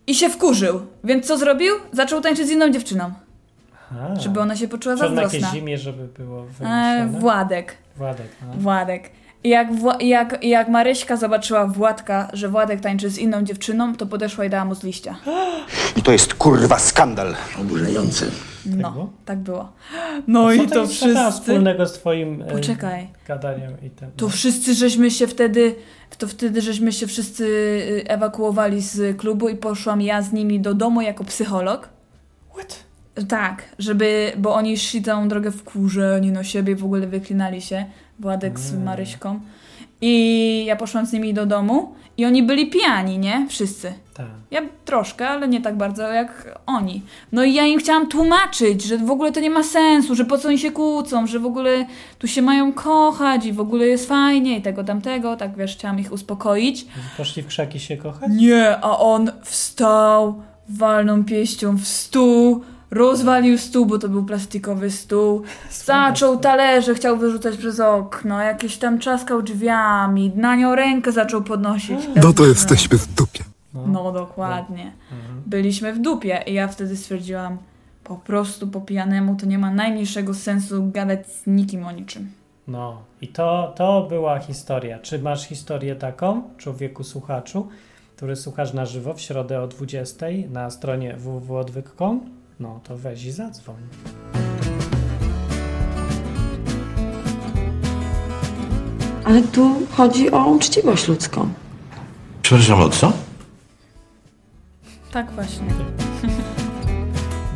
[0.06, 0.80] I się wkurzył.
[1.04, 1.74] Więc co zrobił?
[1.92, 3.12] Zaczął tańczyć z inną dziewczyną.
[3.92, 4.14] Aha.
[4.20, 5.50] Żeby ona się poczuła Czy on zazdrosna.
[5.50, 7.08] zimie, żeby było E?
[7.18, 7.76] Władek.
[7.96, 8.54] Władek, no.
[8.54, 9.10] Władek.
[9.44, 14.44] Jak, Wła- jak, jak Maryśka zobaczyła Władka, że Władek tańczy z inną dziewczyną, to podeszła
[14.44, 15.16] i dała mu z liścia.
[15.98, 17.34] I to jest kurwa skandal.
[17.60, 18.26] Oburzające.
[18.66, 19.72] No, tak było.
[20.26, 21.14] No i Co to wszyscy...
[21.14, 21.30] wszyscy...
[21.32, 23.08] wspólnego z twoim e, Poczekaj.
[23.28, 24.10] gadaniem i tym.
[24.16, 25.74] To wszyscy żeśmy się wtedy,
[26.18, 30.74] to wtedy żeśmy się wszyscy y, ewakuowali z klubu i poszłam ja z nimi do
[30.74, 31.88] domu jako psycholog.
[32.54, 32.84] What?
[33.28, 37.62] Tak, żeby, bo oni szli całą drogę w kurze, oni na siebie w ogóle wyklinali
[37.62, 37.84] się,
[38.20, 38.84] Władek z Mm.
[38.84, 39.40] Maryśką.
[40.00, 43.46] I ja poszłam z nimi do domu i oni byli pijani, nie?
[43.48, 43.92] Wszyscy.
[44.14, 44.26] Tak.
[44.50, 47.02] Ja troszkę, ale nie tak bardzo jak oni.
[47.32, 50.38] No i ja im chciałam tłumaczyć, że w ogóle to nie ma sensu, że po
[50.38, 51.86] co oni się kłócą, że w ogóle
[52.18, 56.00] tu się mają kochać i w ogóle jest fajnie i tego tamtego, tak wiesz, chciałam
[56.00, 56.86] ich uspokoić.
[57.16, 58.30] Poszli w krzaki się kochać?
[58.36, 65.42] Nie, a on wstał, walną pięścią w stół, rozwalił stół, bo to był plastikowy stół,
[65.70, 71.98] zaczął talerze, chciał wyrzucać przez okno, jakieś tam trzaskał drzwiami, na nią rękę zaczął podnosić.
[72.16, 73.44] No to jesteśmy w dupie.
[73.86, 74.92] No dokładnie.
[75.46, 77.58] Byliśmy w dupie i ja wtedy stwierdziłam,
[78.04, 82.32] po prostu po pijanemu to nie ma najmniejszego sensu gadać z nikim o niczym.
[82.68, 84.98] No i to, to była historia.
[84.98, 87.68] Czy masz historię taką, człowieku słuchaczu,
[88.16, 92.39] który słuchasz na żywo w środę o 20 na stronie www.odwyk.com?
[92.60, 93.76] No to weź i zadzwoń.
[99.24, 101.52] Ale tu chodzi o uczciwość ludzką.
[102.42, 103.12] Przepraszam, o co?
[105.12, 105.66] Tak właśnie.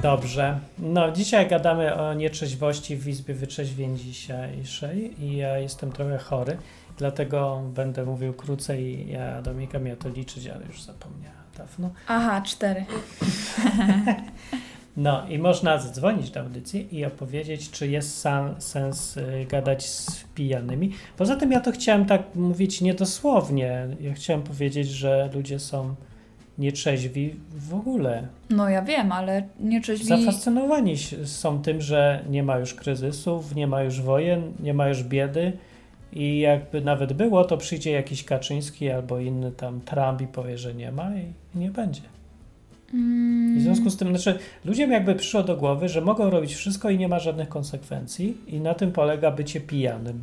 [0.02, 0.58] Dobrze.
[0.78, 6.56] No, dzisiaj gadamy o nietrzeźwości w Izbie Wytrzeźwień dzisiejszej i ja jestem trochę chory,
[6.96, 9.08] dlatego będę mówił krócej.
[9.08, 11.90] Ja Dominika miała to liczyć, ale już zapomniała dawno.
[12.08, 12.84] Aha, cztery.
[14.96, 20.24] No i można zadzwonić do audycji i opowiedzieć, czy jest sam, sens y, gadać z
[20.34, 20.92] pijanymi.
[21.16, 23.88] Poza tym ja to chciałem tak mówić niedosłownie.
[24.00, 25.94] Ja chciałem powiedzieć, że ludzie są
[26.58, 28.28] nietrzeźwi w ogóle.
[28.50, 30.06] No ja wiem, ale nieczeźwi...
[30.06, 35.02] Zafascynowani są tym, że nie ma już kryzysów, nie ma już wojen, nie ma już
[35.02, 35.52] biedy
[36.12, 40.74] i jakby nawet było, to przyjdzie jakiś Kaczyński albo inny tam Trump i powie, że
[40.74, 42.02] nie ma i nie będzie.
[42.94, 46.90] I w związku z tym, znaczy, ludziom jakby przyszło do głowy, że mogą robić wszystko
[46.90, 50.22] i nie ma żadnych konsekwencji i na tym polega bycie pijanym.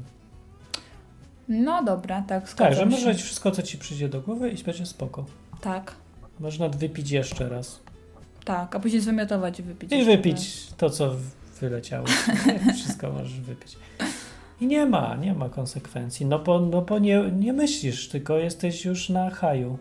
[1.50, 4.86] No dobra, tak, Tak, że możesz robić wszystko, co ci przyjdzie do głowy i będzie
[4.86, 5.26] spoko.
[5.62, 5.96] Tak,
[6.40, 7.80] Można wypić jeszcze raz.
[8.46, 9.92] tak, a później zwymiotować i wypić.
[9.92, 11.16] I wypić to, co
[11.62, 12.08] wyleciało.
[12.76, 13.78] Wszystko możesz wypić.
[14.62, 16.26] I nie ma, nie ma konsekwencji.
[16.26, 19.78] No bo, no bo nie, nie myślisz, tylko jesteś już na haju.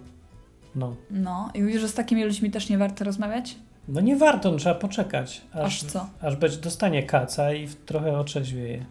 [0.75, 0.97] No.
[1.11, 3.57] No i mówisz, że z takimi ludźmi też nie warto rozmawiać?
[3.89, 5.43] No nie warto, no, trzeba poczekać.
[5.53, 6.07] Aż, Aż co?
[6.21, 8.85] Aż być, dostanie kaca i trochę otrzeźwieje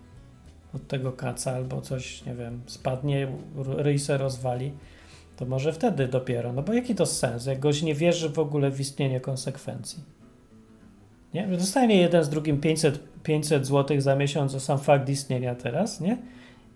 [0.76, 3.28] od tego kaca albo coś, nie wiem, spadnie,
[3.78, 4.72] ryj se rozwali.
[5.38, 6.54] To może wtedy dopiero.
[6.54, 10.04] No bo jaki to sens, jak goś nie wierzy w ogóle w istnienie konsekwencji?
[11.34, 11.48] Nie?
[11.48, 16.18] Dostanie jeden z drugim 500, 500 zł za miesiąc za sam fakt istnienia teraz, nie?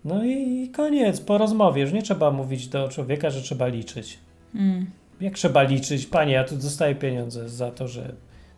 [0.04, 1.82] No i koniec, po rozmowie.
[1.82, 4.18] Już nie trzeba mówić do człowieka, że trzeba liczyć.
[4.54, 4.86] Mm.
[5.20, 6.06] Jak trzeba liczyć?
[6.06, 8.14] Panie, ja tu dostaję pieniądze za to, że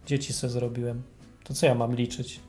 [0.06, 1.02] dzieci sobie zrobiłem.
[1.44, 2.40] To co ja mam liczyć?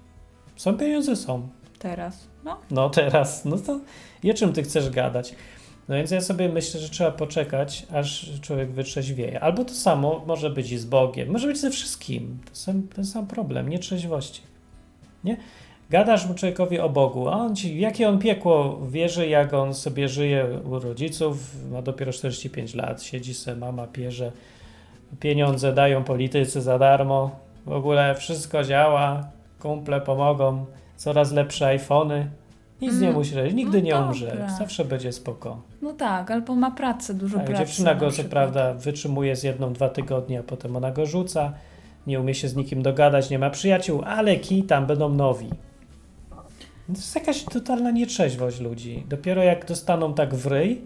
[0.55, 1.15] Są pieniądze?
[1.15, 1.49] Są.
[1.79, 2.27] Teraz.
[2.43, 2.57] No.
[2.71, 3.79] No teraz, no to
[4.23, 5.35] i o czym ty chcesz gadać?
[5.87, 9.39] No więc ja sobie myślę, że trzeba poczekać, aż człowiek wytrzeźwieje.
[9.39, 12.39] Albo to samo może być i z Bogiem, może być ze wszystkim.
[12.45, 14.41] To sam, ten sam problem, nietrzeźwości.
[15.23, 15.37] Nie?
[15.89, 20.07] Gadasz mu człowiekowi o Bogu, a on ci, jakie on piekło wierzy, jak on sobie
[20.09, 21.37] żyje u rodziców,
[21.71, 24.31] ma dopiero 45 lat, siedzi se, mama pierze,
[25.19, 27.31] pieniądze dają politycy za darmo,
[27.65, 29.27] w ogóle wszystko działa,
[29.59, 30.65] kumple pomogą,
[30.97, 32.29] coraz lepsze iPhony,
[32.81, 33.13] nic nie Mm.
[33.13, 34.07] musi robić, nigdy No nie dobra.
[34.07, 35.61] umrze, zawsze będzie spoko.
[35.81, 37.65] No tak, albo ma pracę, dużo Tak, pracy.
[37.65, 38.31] dziewczyna na go co przykład.
[38.31, 41.53] prawda wytrzymuje z jedną, dwa tygodnie, a potem ona go rzuca,
[42.07, 45.49] nie umie się z nikim dogadać, nie ma przyjaciół, ale ki tam będą nowi.
[46.87, 49.03] To jest jakaś totalna nietrzeźwość ludzi.
[49.09, 50.81] Dopiero jak dostaną tak w ryj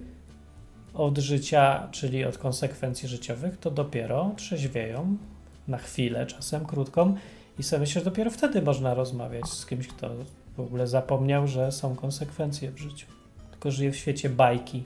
[0.94, 5.18] od życia, czyli od konsekwencji życiowych, to dopiero trzeźwieją
[5.68, 7.16] na chwilę, czasem krótką
[7.60, 10.10] i sobie myślę, że dopiero wtedy można rozmawiać z kimś, kto
[10.58, 13.08] w ogóle zapomniał, że są konsekwencje w życiu.
[13.52, 14.84] Tylko żyje w świecie bajki.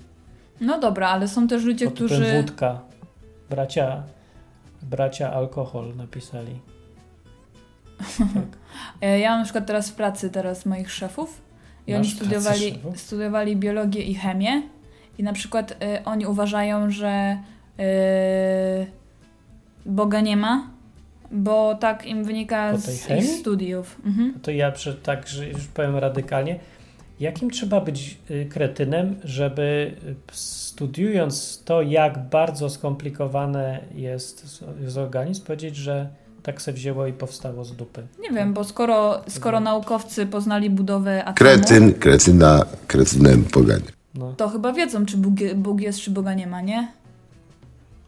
[0.62, 2.42] No dobra, ale są też ludzie, Pod którzy...
[2.42, 2.82] Wódka.
[3.50, 4.04] Bracia,
[4.82, 6.60] bracia alkohol napisali.
[9.02, 11.42] E, Ja mam na przykład teraz w pracy teraz moich szefów
[11.88, 14.62] i Masz oni studiowali, studiowali biologię i chemię
[15.18, 17.38] i na przykład e, oni uważają, że
[17.80, 18.86] e,
[19.86, 20.70] Boga nie ma,
[21.32, 24.02] bo tak im wynika z ich studiów.
[24.06, 24.40] Mhm.
[24.42, 26.60] To ja przy, tak, że już powiem radykalnie.
[27.20, 35.46] Jakim trzeba być y, kretynem, żeby y, studiując to, jak bardzo skomplikowane jest, jest organizm,
[35.46, 36.10] powiedzieć, że
[36.46, 38.08] tak se wzięło i powstało z dupy?
[38.22, 43.96] Nie wiem, bo skoro, skoro naukowcy poznali budowę atomu, Kretyn, kretyna, kretynem poganie.
[44.16, 44.34] No.
[44.34, 46.92] to chyba wiedzą, czy Bóg, Bóg jest, czy Boga nie ma, nie?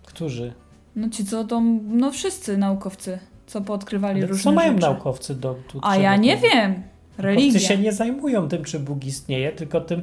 [0.06, 0.54] Którzy?
[0.96, 4.82] No ci co, to, no wszyscy naukowcy, co poodkrywali Ale różne co mają rzeczy.
[4.82, 6.84] naukowcy do tu A ja nie wiem.
[7.18, 7.46] Religia.
[7.46, 10.02] Naukowcy się nie zajmują tym, czy Bóg istnieje, tylko tym,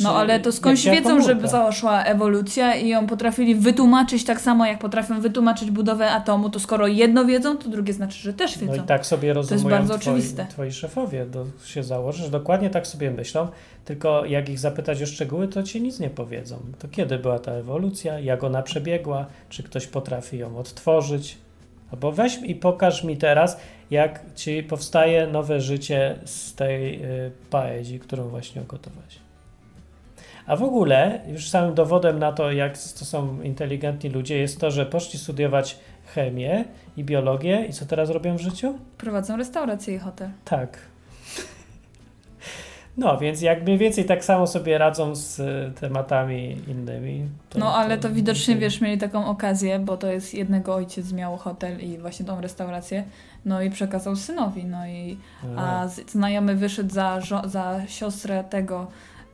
[0.00, 1.48] No ale to skądś wiedzą, że komórka.
[1.48, 6.86] zaszła ewolucja i ją potrafili wytłumaczyć tak samo, jak potrafią wytłumaczyć budowę atomu, to skoro
[6.86, 8.76] jedno wiedzą, to drugie znaczy, że też wiedzą.
[8.76, 10.46] No i tak sobie To jest rozumują bardzo twoi, oczywiste.
[10.46, 11.26] twoi szefowie.
[11.32, 13.48] To się założy, że dokładnie tak sobie myślą,
[13.84, 16.58] tylko jak ich zapytać o szczegóły, to ci nic nie powiedzą.
[16.78, 21.38] To kiedy była ta ewolucja, jak ona przebiegła, czy ktoś potrafi ją odtworzyć.
[21.92, 23.56] Albo weź i pokaż mi teraz,
[23.90, 29.18] jak ci powstaje nowe życie z tej y, paedzi, którą właśnie ugotowałeś.
[30.46, 34.70] A w ogóle, już samym dowodem na to, jak to są inteligentni ludzie, jest to,
[34.70, 35.78] że poszli studiować
[36.14, 36.64] chemię
[36.96, 38.78] i biologię i co teraz robią w życiu?
[38.98, 40.30] Prowadzą restaurację i hotel.
[40.44, 40.78] Tak.
[42.96, 45.40] No, więc jak mniej więcej tak samo sobie radzą z
[45.80, 47.28] tematami innymi.
[47.48, 51.36] To, No ale to widocznie, wiesz, mieli taką okazję, bo to jest jednego ojciec miał
[51.36, 53.04] hotel i właśnie tą restaurację,
[53.44, 55.18] no i przekazał synowi, no i
[55.56, 58.86] a znajomy wyszedł za, za siostrę tego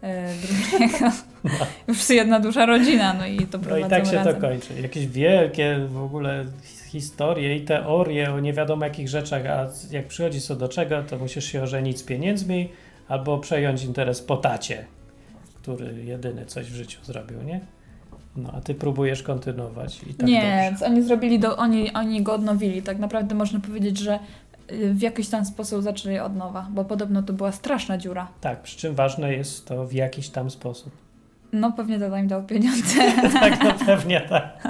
[0.03, 1.11] e, drugiego.
[1.89, 4.35] Już jedna duża rodzina, no i to No i tak się razem.
[4.35, 4.81] to kończy.
[4.83, 6.45] Jakieś wielkie w ogóle
[6.87, 11.19] historie i teorie o nie wiadomo jakich rzeczach, a jak przychodzi co do czego, to
[11.19, 12.69] musisz się ożenić z pieniędzmi
[13.09, 14.85] albo przejąć interes po tacie,
[15.63, 17.61] który jedyny coś w życiu zrobił, nie?
[18.37, 20.87] No, a ty próbujesz kontynuować i tak nie, dobrze.
[20.87, 22.83] oni zrobili, do, oni, oni go odnowili.
[22.83, 24.19] Tak naprawdę można powiedzieć, że
[24.93, 28.29] w jakiś tam sposób zaczęli od nowa, bo podobno to była straszna dziura.
[28.41, 30.93] Tak, przy czym ważne jest to w jakiś tam sposób.
[31.53, 32.95] No pewnie tata im dał pieniądze.
[33.41, 34.69] tak, no pewnie tak.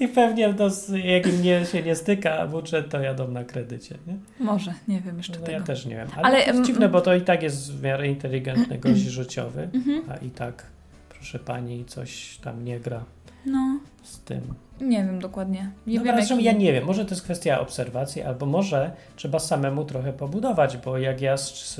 [0.00, 4.16] I pewnie no, jak im nie, się nie styka budżet, to jadą na kredycie, nie?
[4.44, 5.58] Może, nie wiem jeszcze No, tego.
[5.58, 6.08] ja też nie wiem.
[6.16, 9.68] Ale, Ale, to jest dziwne, bo to i tak jest w miarę inteligentny gość życiowy,
[9.74, 10.02] Mhm.
[10.10, 10.66] a i tak,
[11.08, 13.04] proszę pani, coś tam nie gra
[13.46, 14.40] No, z tym.
[14.80, 15.70] nie wiem dokładnie.
[15.86, 18.92] Nie no, wiem, zresztą jaki- ja nie wiem, może to jest kwestia obserwacji, albo może
[19.16, 21.34] trzeba samemu trochę pobudować, bo jak ja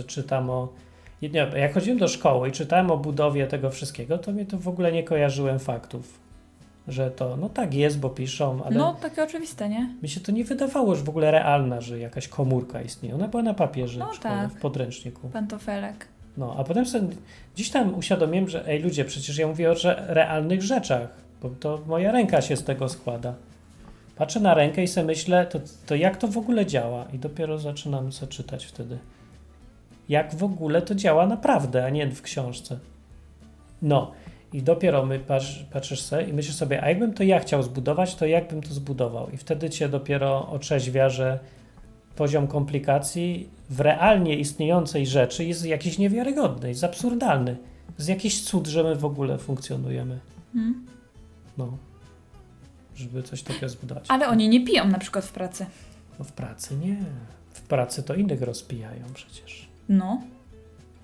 [0.07, 0.69] czytam o.
[1.23, 4.69] Nie, jak chodziłem do szkoły i czytałem o budowie tego wszystkiego, to mnie to w
[4.69, 6.21] ogóle nie kojarzyłem faktów.
[6.89, 9.95] Że to, no tak jest, bo piszą, ale No, takie oczywiste, nie?
[10.03, 13.15] mi się to nie wydawało już w ogóle realna, że jakaś komórka istnieje.
[13.15, 14.51] Ona była na papierze No w szkole, tak.
[14.53, 15.29] w podręczniku.
[15.29, 16.07] Pantofelek.
[16.37, 17.09] No, a potem sobie
[17.55, 19.75] gdzieś tam uświadomiłem, że ej ludzie, przecież ja mówię o
[20.07, 21.09] realnych rzeczach,
[21.43, 23.35] bo to moja ręka się z tego składa.
[24.17, 27.05] Patrzę na rękę i sobie myślę, to, to jak to w ogóle działa?
[27.13, 28.99] I dopiero zaczynam sobie czytać wtedy.
[30.09, 32.79] Jak w ogóle to działa naprawdę, a nie w książce.
[33.83, 34.13] No,
[34.53, 38.15] i dopiero my patrz, patrzysz sobie i myślisz sobie, a jakbym to ja chciał zbudować,
[38.15, 39.31] to jakbym to zbudował?
[39.31, 41.39] I wtedy cię dopiero otrzeźwia, że
[42.17, 47.57] poziom komplikacji w realnie istniejącej rzeczy jest jakiś niewiarygodny, jest absurdalny.
[47.99, 50.19] Jest jakiś cud, że my w ogóle funkcjonujemy.
[50.53, 50.87] Hmm?
[51.67, 51.79] No.
[52.95, 54.05] Żeby coś takiego zbudować.
[54.09, 55.67] Ale oni nie piją na przykład w pracy.
[56.19, 56.97] No w pracy nie.
[57.51, 59.69] W pracy to innych rozpijają przecież.
[59.89, 60.21] No.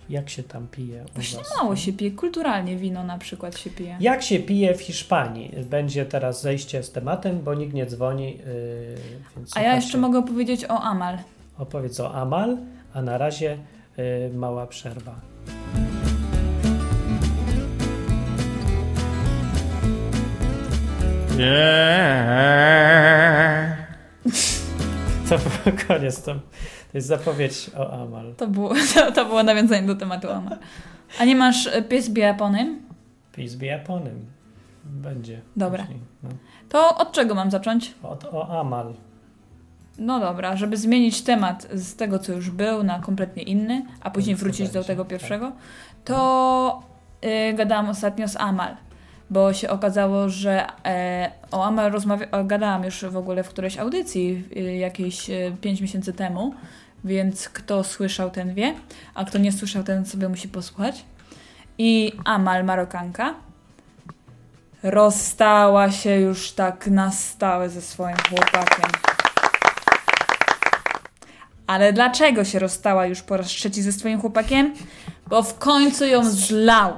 [0.08, 1.56] Jak się tam pije u Właśnie was?
[1.56, 2.10] mało się pije.
[2.10, 3.96] Kulturalnie wino na przykład się pije.
[4.00, 5.54] Jak się pije w Hiszpanii?
[5.70, 8.36] Będzie teraz zejście z tematem, bo nikt nie dzwoni.
[8.36, 8.42] Yy,
[9.36, 11.18] więc A ja jeszcze mogę powiedzieć o Amal.
[11.58, 12.58] Opowiedz o Amal,
[12.94, 13.58] a na razie
[13.96, 15.20] yy, mała przerwa.
[25.28, 26.22] To był koniec.
[26.22, 26.40] To, to
[26.94, 28.34] jest zapowiedź o Amal.
[28.36, 30.58] To było, to, to było nawiązanie do tematu Amal.
[31.20, 32.82] A nie masz e, pies biaponym?
[33.32, 34.26] Pis Japonym.
[34.84, 35.40] Będzie.
[35.56, 35.84] Dobra.
[35.84, 36.30] później, No.
[36.68, 37.94] To od czego mam zacząć?
[38.02, 38.94] Od, o Amal.
[39.98, 44.36] No dobra, żeby zmienić temat z tego, co już był, na kompletnie inny, a później
[44.36, 45.10] wrócić do tego tak.
[45.10, 45.52] pierwszego,
[46.04, 46.82] to
[47.24, 48.76] y, gadałam ostatnio z Amal,
[49.30, 51.92] bo się okazało, że e, o Amal
[52.44, 56.54] gadałam już w ogóle w którejś audycji y, jakieś y, 5 miesięcy temu,
[57.04, 58.74] więc kto słyszał, ten wie,
[59.14, 61.04] a kto nie słyszał, ten sobie musi posłuchać.
[61.78, 63.34] I Amal, Marokanka,
[64.82, 68.90] rozstała się już tak na stałe ze swoim chłopakiem.
[71.66, 74.74] Ale dlaczego się rozstała już po raz trzeci ze swoim chłopakiem?
[75.26, 76.92] Bo w końcu ją zlał.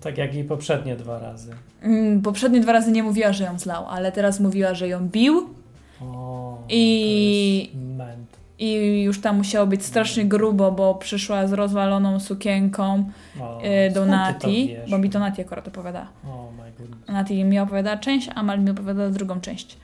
[0.00, 1.52] Tak jak i poprzednie dwa razy.
[1.82, 5.48] Mm, Poprzednie dwa razy nie mówiła, że ją zlał, ale teraz mówiła, że ją bił
[6.00, 7.70] O, i
[8.58, 13.04] i już tam musiało być strasznie grubo, bo przyszła z rozwaloną sukienką
[13.40, 16.06] O, e, do Nati, bo mi to Nati akurat opowiada.
[16.26, 17.08] O my goodness.
[17.08, 19.76] Nati mi opowiada część, a Amal mi opowiada drugą część.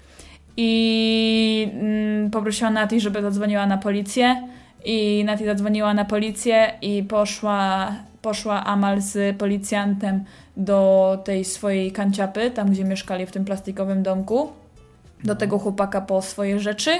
[0.56, 4.48] I mm, poprosiła Nati, żeby zadzwoniła na policję.
[4.84, 7.92] I Nati zadzwoniła na policję i poszła,
[8.22, 10.24] poszła Amal z policjantem
[10.56, 14.52] do tej swojej kanciapy, tam gdzie mieszkali w tym plastikowym domku,
[15.24, 16.90] do tego chłopaka po swoje rzeczy.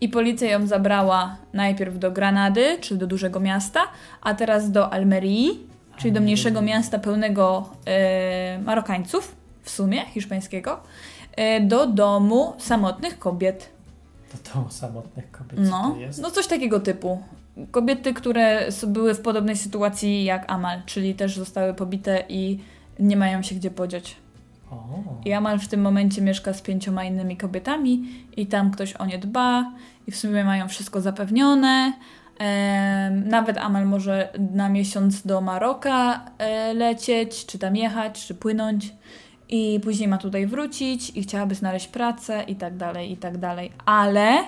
[0.00, 3.80] I policja ją zabrała najpierw do Granady, czyli do dużego miasta,
[4.22, 5.66] a teraz do Almerii,
[5.96, 10.80] czyli do mniejszego miasta pełnego e, Marokańców, w sumie hiszpańskiego,
[11.36, 13.68] e, do domu samotnych kobiet.
[14.32, 17.22] To to samotnych kobiet No, no coś takiego typu.
[17.70, 22.58] Kobiety, które były w podobnej sytuacji jak Amal, czyli też zostały pobite i
[22.98, 24.16] nie mają się gdzie podziać.
[24.70, 24.76] O,
[25.24, 28.04] I Amal w tym momencie mieszka z pięcioma innymi kobietami
[28.36, 29.72] i tam ktoś o nie dba
[30.06, 31.92] i w sumie mają wszystko zapewnione.
[33.24, 38.92] Nawet Amal może na miesiąc do Maroka e, lecieć, czy tam jechać, czy płynąć
[39.48, 43.72] i później ma tutaj wrócić i chciałaby znaleźć pracę i tak dalej, i tak dalej.
[43.86, 44.44] Ale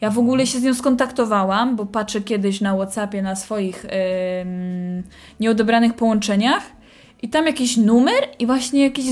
[0.00, 5.02] ja w ogóle się z nią skontaktowałam, bo patrzę kiedyś na Whatsappie na swoich em,
[5.40, 6.62] nieodebranych połączeniach
[7.22, 9.04] i tam jakiś numer i właśnie jakieś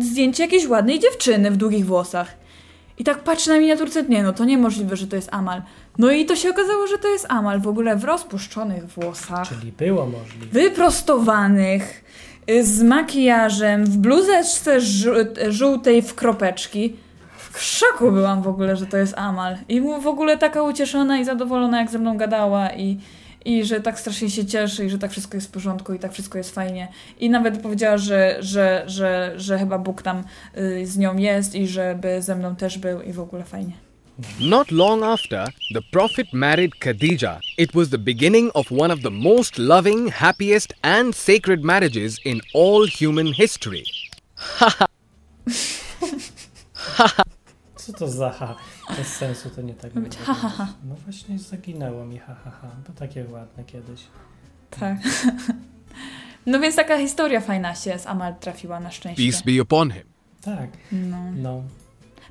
[0.00, 2.36] zdjęcie jakiejś ładnej dziewczyny w długich włosach.
[2.98, 5.62] I tak patrzę na miniaturce, nie no, to niemożliwe, że to jest Amal.
[5.98, 9.72] No i to się okazało, że to jest Amal, w ogóle w rozpuszczonych włosach, czyli
[9.72, 10.46] było możliwe.
[10.46, 12.04] wyprostowanych,
[12.50, 14.80] y, z makijażem, w bluzeczce
[15.48, 16.96] żółtej w kropeczki.
[17.56, 19.56] W szoku byłam w ogóle, że to jest Amal.
[19.68, 22.98] I w ogóle taka ucieszona i zadowolona, jak ze mną gadała i,
[23.44, 26.12] i że tak strasznie się cieszy i że tak wszystko jest w porządku i tak
[26.12, 26.88] wszystko jest fajnie.
[27.20, 30.24] I nawet powiedziała, że, że, że, że chyba Bóg tam
[30.58, 33.72] y, z nią jest i żeby ze mną też był i w ogóle fajnie.
[34.40, 37.40] Not long after, the Prophet married Khadija.
[37.58, 42.40] It was the beginning of one of the most loving, happiest, and sacred marriages in
[42.54, 43.84] all human history.
[47.86, 48.56] Co to za ha?
[48.96, 50.68] Bez sensu to nie tak być ha, ha, ha.
[50.84, 52.68] No właśnie zaginęło mi ha, ha, ha.
[52.86, 54.00] To takie ładne kiedyś.
[54.70, 54.96] Tak.
[56.46, 59.22] No więc taka historia fajna się z Amal trafiła na szczęście.
[59.22, 60.02] Peace be upon him.
[60.40, 60.70] Tak.
[60.92, 61.32] No.
[61.36, 61.62] No.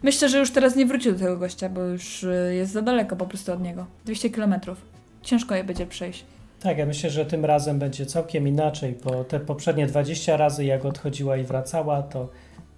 [0.04, 3.16] Myślę, że już teraz nie wróci do tego gościa, bo już y, jest za daleko
[3.16, 3.86] po prostu od niego.
[4.06, 4.82] 200 kilometrów.
[5.22, 6.26] Ciężko je będzie przejść.
[6.60, 10.86] Tak, ja myślę, że tym razem będzie całkiem inaczej, bo te poprzednie 20 razy jak
[10.86, 12.30] odchodziła i wracała, to,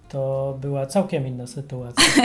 [0.08, 2.04] to była całkiem inna sytuacja.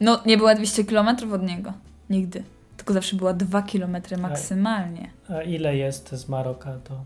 [0.00, 1.72] No, nie była 200 kilometrów od niego.
[2.10, 2.42] Nigdy.
[2.76, 5.10] Tylko zawsze była 2 kilometry maksymalnie.
[5.28, 7.04] A ile jest z Maroka do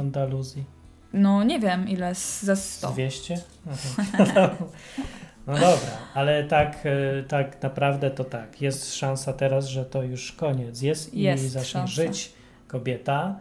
[0.00, 0.64] Andaluzji?
[1.12, 2.90] No, nie wiem ile, z- za Z 100.
[2.90, 3.34] 200?
[3.66, 4.50] Mhm.
[5.46, 8.62] No dobra, ale tak, e, tak naprawdę to tak.
[8.62, 11.92] Jest szansa teraz, że to już koniec jest i Jest zacznie szansa.
[11.92, 12.32] żyć
[12.68, 13.36] kobieta,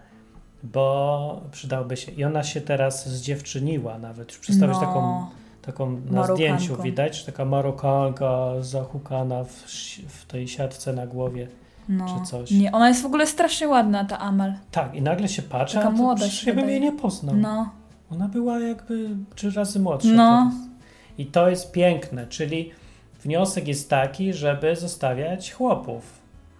[0.63, 2.11] bo przydałoby się.
[2.11, 4.31] I ona się teraz zdziewczyniła nawet.
[4.31, 4.79] Już przedstawić No.
[4.81, 5.25] taką,
[5.65, 6.35] taką na Marokanką.
[6.35, 9.49] zdjęciu widać, taka marokanka zahukana w,
[10.07, 11.47] w tej siatce na głowie
[11.89, 12.05] No.
[12.19, 12.51] czy coś.
[12.51, 14.53] Nie, ona jest w ogóle strasznie ładna, ta Amal.
[14.71, 17.35] Tak, i nagle się patrzy, Taka młoda się ja bym jej nie poznał.
[17.35, 17.69] No.
[18.11, 20.07] Ona była jakby trzy razy młodsza.
[20.07, 20.49] No.
[20.51, 20.69] teraz.
[21.17, 22.71] I to jest piękne, czyli
[23.23, 26.03] wniosek jest taki, żeby zostawiać chłopów.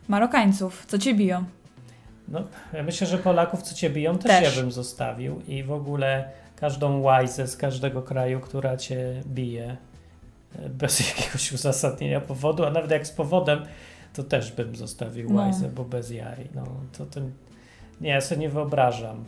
[0.08, 1.44] Marokańców, co cię biją.
[2.28, 2.40] No,
[2.74, 4.56] ja myślę, że Polaków, co cię biją, też, Też.
[4.56, 5.42] ja bym zostawił.
[5.48, 9.78] I w ogóle każdą łajzę z każdego kraju, która cię bije
[10.60, 13.66] e, bez jakiegoś uzasadnienia powodu, a nawet jak z powodem,
[14.14, 15.42] to też bym zostawił No.
[15.42, 16.48] łajzę, bo bez jaj.
[16.56, 16.64] No,
[16.98, 17.20] to, to
[18.02, 19.24] nie, ja sobie nie wyobrażam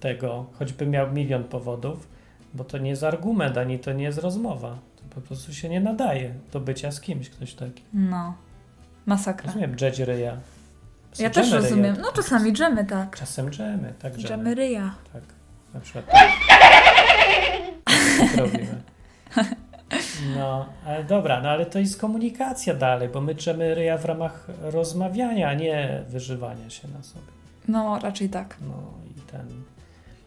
[0.00, 2.08] tego, choćby miał milion powodów,
[2.54, 4.78] bo to nie jest argument, ani to nie jest rozmowa.
[4.96, 7.82] To po prostu się nie nadaje do bycia z kimś, ktoś taki.
[7.94, 8.34] No.
[9.06, 9.46] Masakra.
[9.46, 10.36] Rozumiem, dżedź ryja.
[11.18, 11.94] Ja też rozumiem.
[11.94, 12.06] ryja.
[12.06, 13.16] No czasami dżemy, tak.
[13.18, 14.54] Czasem dżemy, tak dżemy.
[14.54, 14.94] Ryja.
[15.12, 15.22] Tak,
[15.74, 16.06] na przykład.
[16.06, 16.30] Tak
[18.36, 18.82] robimy.
[20.36, 24.46] No, ale dobra, no ale to jest komunikacja dalej, bo my drzemy ryja w ramach
[24.60, 27.26] rozmawiania, a nie wyżywania się na sobie.
[27.68, 28.56] No, raczej tak.
[28.60, 28.74] No
[29.10, 29.46] i ten.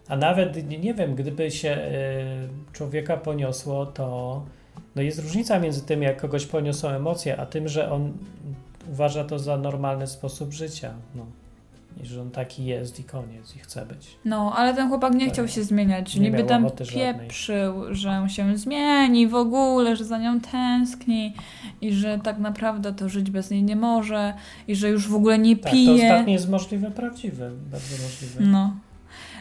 [0.08, 4.42] A nawet, nie, wiem, gdyby się y, człowieka poniosło, to
[4.96, 8.14] no jest różnica między tym, jak kogoś poniosą emocje, a tym, że on
[8.92, 10.94] uważa to za normalny sposób życia.
[11.16, 11.26] No.
[12.04, 14.16] I że on taki jest i koniec, i chce być.
[14.26, 15.34] No, ale ten chłopak nie Tak.
[15.34, 16.16] chciał się zmieniać.
[16.16, 17.14] Nie Niby tam ochoty żadnej.
[17.14, 21.34] pieprzył, że on się zmieni w ogóle, że za nią tęskni
[21.82, 24.34] i że tak naprawdę to żyć bez niej nie może
[24.68, 25.94] i że już w ogóle nie Tak, to pije.
[25.94, 28.52] ostatnie jest możliwe, prawdziwe, bardzo możliwe.
[28.52, 28.74] No.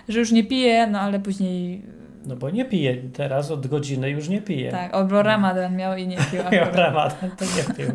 [0.08, 1.82] Że już nie pije, no ale później
[2.26, 4.70] No bo nie pije teraz, od godziny już nie pije.
[4.70, 6.40] tak, obro ramadan miał i nie pił
[6.72, 7.94] ramadan, to nie pił.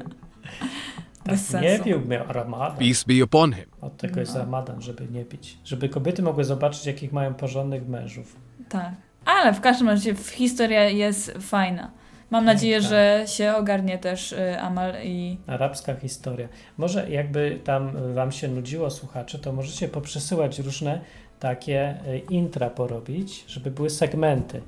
[1.25, 1.83] Bez Tak, nie sensu.
[1.83, 2.77] pił, miał ramadan.
[2.77, 3.65] Peace be upon him.
[3.81, 4.39] Od tego jest No.
[4.39, 5.57] ramadan, żeby nie pić.
[5.65, 8.35] Żeby kobiety mogły zobaczyć, jakich mają porządnych mężów.
[8.69, 8.91] Tak.
[9.25, 11.91] Ale w każdym razie historia jest fajna.
[12.29, 12.89] Mam nadzieję, tak.
[12.89, 15.37] że się ogarnie też y, Amal i...
[15.47, 16.47] Arabska historia.
[16.77, 21.01] Może jakby tam wam się nudziło, słuchacze, to możecie poprzesyłać różne
[21.39, 24.61] takie y, intra porobić, żeby były segmenty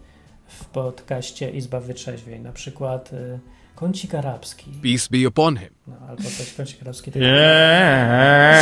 [0.48, 2.42] w podcaście Izba Wytrzeźwień.
[2.42, 3.40] Na przykład y,
[3.76, 4.72] kącik arabski.
[4.84, 5.70] Peace be upon him.
[5.88, 7.12] No, albo coś kącik arabski.
[7.16, 8.56] Yeah.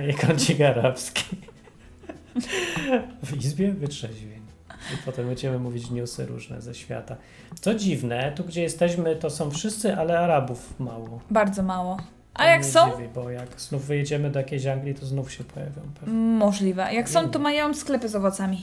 [0.00, 1.24] Nie, i kącik arabski.
[3.22, 4.38] W Izbie Wytrzeźwień.
[4.94, 7.16] I potem będziemy mówić newsy różne ze świata.
[7.60, 11.20] Co dziwne, tu gdzie jesteśmy, to są wszyscy, ale Arabów mało.
[11.30, 11.96] Bardzo mało.
[12.34, 12.90] A To jak są?
[12.96, 15.82] Dziwi, bo jak znów wyjedziemy do jakiejś Anglii, to znów się pojawią.
[16.00, 16.14] Pewnie.
[16.14, 16.94] Możliwe.
[16.94, 18.62] Jak są, to mają sklepy z owocami.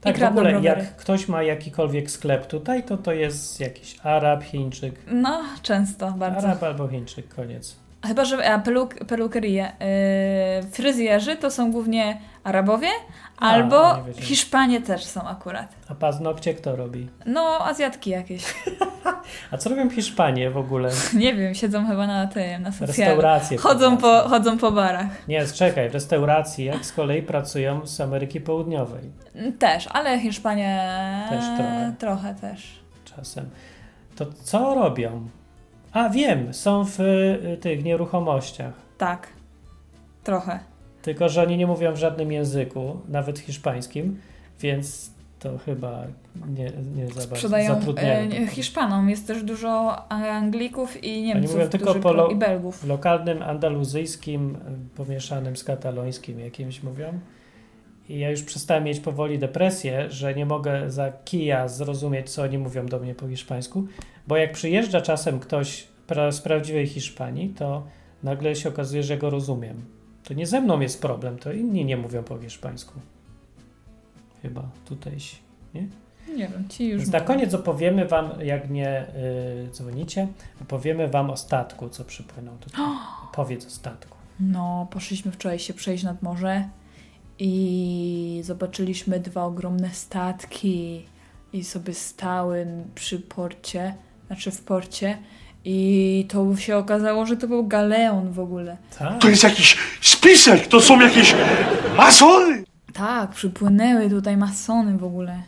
[0.00, 0.80] Tak, w kradną ogóle rowery.
[0.80, 4.94] jak ktoś ma jakikolwiek sklep tutaj, to to jest jakiś Arab, Chińczyk.
[5.06, 6.48] No, często, bardzo.
[6.48, 7.76] Arab albo Chińczyk, koniec.
[8.06, 8.62] Chyba, że a,
[9.08, 9.72] pelukerie.
[10.62, 12.88] Yy, fryzjerzy to są głównie Arabowie,
[13.40, 14.14] albo wiedziałem.
[14.14, 15.74] Hiszpanie też są akurat.
[15.88, 17.08] A paznokcie kto robi?
[17.26, 18.44] No, Azjatki jakieś.
[19.50, 20.90] A co robią Hiszpanie w ogóle?
[21.14, 23.10] Nie wiem, siedzą chyba na tym, na socjalu.
[23.10, 25.28] Restauracje Chodzą po, chodzą po barach.
[25.28, 29.10] Nie, czekaj, w restauracji jak z kolei pracują z Ameryki Południowej
[29.58, 30.82] Też, ale Hiszpanie
[31.30, 31.94] Też trochę.
[31.98, 32.80] trochę też.
[33.04, 33.50] czasem.
[34.16, 35.28] To co robią?
[35.92, 38.74] A wiem, są w y, tych nieruchomościach.
[38.98, 39.28] Tak.
[40.24, 40.60] Trochę.
[41.02, 44.20] Tylko, że oni nie mówią w żadnym języku, nawet hiszpańskim,
[44.60, 46.04] więc to chyba
[46.56, 49.10] nie, nie za bardzo Sprzedają e, Hiszpanom.
[49.10, 51.52] Jest też dużo Anglików i Oni Niemców.
[51.56, 52.84] mówią tylko po lo- i Belgów.
[52.86, 54.58] lokalnym andaluzyjskim,
[54.96, 57.18] pomieszanym z katalońskim jakimś mówią.
[58.08, 62.58] I ja już przestałem mieć powoli depresję, że nie mogę za kija zrozumieć, co oni
[62.58, 63.86] mówią do mnie po hiszpańsku,
[64.28, 67.82] bo jak przyjeżdża czasem ktoś pra- z prawdziwej Hiszpanii, to
[68.22, 69.84] nagle się okazuje, że go rozumiem.
[70.30, 73.00] To nie ze mną jest problem, to inni nie mówią po hiszpańsku.
[74.42, 75.36] Chyba tutejsi,
[75.74, 75.88] nie?
[76.36, 77.08] Nie wiem, ci już.
[77.08, 79.06] Na koniec opowiemy wam, jak nie
[79.66, 80.28] y, dzwonicie,
[80.62, 82.84] opowiemy wam o statku, co przypłynął tutaj.
[83.34, 84.16] Powiedz o statku.
[84.40, 86.68] No, poszliśmy wczoraj się przejść nad morze
[87.38, 91.06] i zobaczyliśmy dwa ogromne statki
[91.52, 93.94] i sobie stały przy porcie,
[94.26, 95.18] znaczy w porcie
[95.64, 98.76] i to się okazało, że to był galeon w ogóle.
[98.98, 99.18] Tak?
[99.20, 101.34] To jest jakiś spisek, to są jakieś
[101.96, 102.64] masony.
[102.94, 105.42] Tak, przypłynęły tutaj masony w ogóle.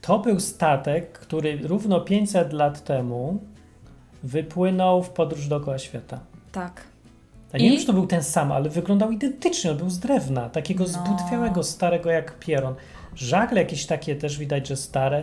[0.00, 3.40] To był statek, który równo 500 lat temu
[4.22, 6.20] wypłynął w podróż dookoła świata.
[6.52, 6.80] Tak.
[7.52, 7.70] Ja nie I?
[7.70, 9.70] wiem, czy to był ten sam, ale wyglądał identycznie.
[9.70, 10.90] On był z drewna, takiego No.
[10.90, 12.74] zbutwiałego, starego jak pieron.
[13.14, 15.22] Żagle jakieś takie też widać, że stare.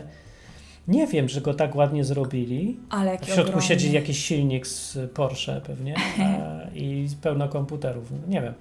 [0.88, 2.78] Nie wiem, że go tak ładnie zrobili.
[2.90, 3.62] Ale W środku ogromny.
[3.62, 6.24] siedzi jakiś silnik z Porsche pewnie a,
[6.76, 8.12] i pełno komputerów.
[8.28, 8.54] Nie wiem.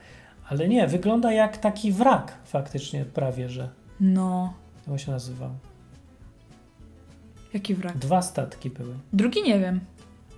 [0.49, 3.68] Ale nie, wygląda jak taki wrak faktycznie prawie, że.
[4.01, 4.53] No,
[4.91, 5.51] Jak się nazywał?
[7.55, 7.99] jaki wrak.
[7.99, 8.95] Dwa statki były.
[9.12, 9.81] Drugi nie wiem.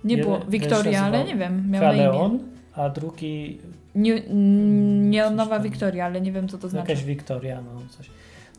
[0.03, 0.45] Nie Jeden- było.
[0.49, 1.71] Wiktoria, ale nie wiem.
[1.71, 1.81] Miał.
[1.81, 2.39] Kaleon,
[2.73, 3.57] a drugi
[3.95, 4.21] Nie,
[5.09, 5.59] nie nowa.
[5.59, 6.89] Wiktoria, ale nie wiem co to znaczy.
[6.91, 8.09] jakaś Wiktoria, no coś.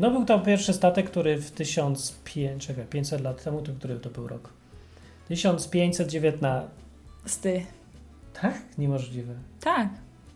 [0.01, 4.11] No był to pierwszy statek, który w 1500, czekaj, 500 lat temu, to który to
[4.11, 4.53] był rok?
[5.29, 6.69] 1519.
[7.27, 7.67] Sty.
[8.41, 8.63] Tak?
[8.79, 9.35] Niemożliwe.
[9.61, 9.89] Tak.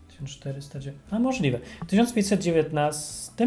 [0.08, 0.98] 1409.
[1.10, 1.58] A możliwe.
[1.84, 3.46] W 1519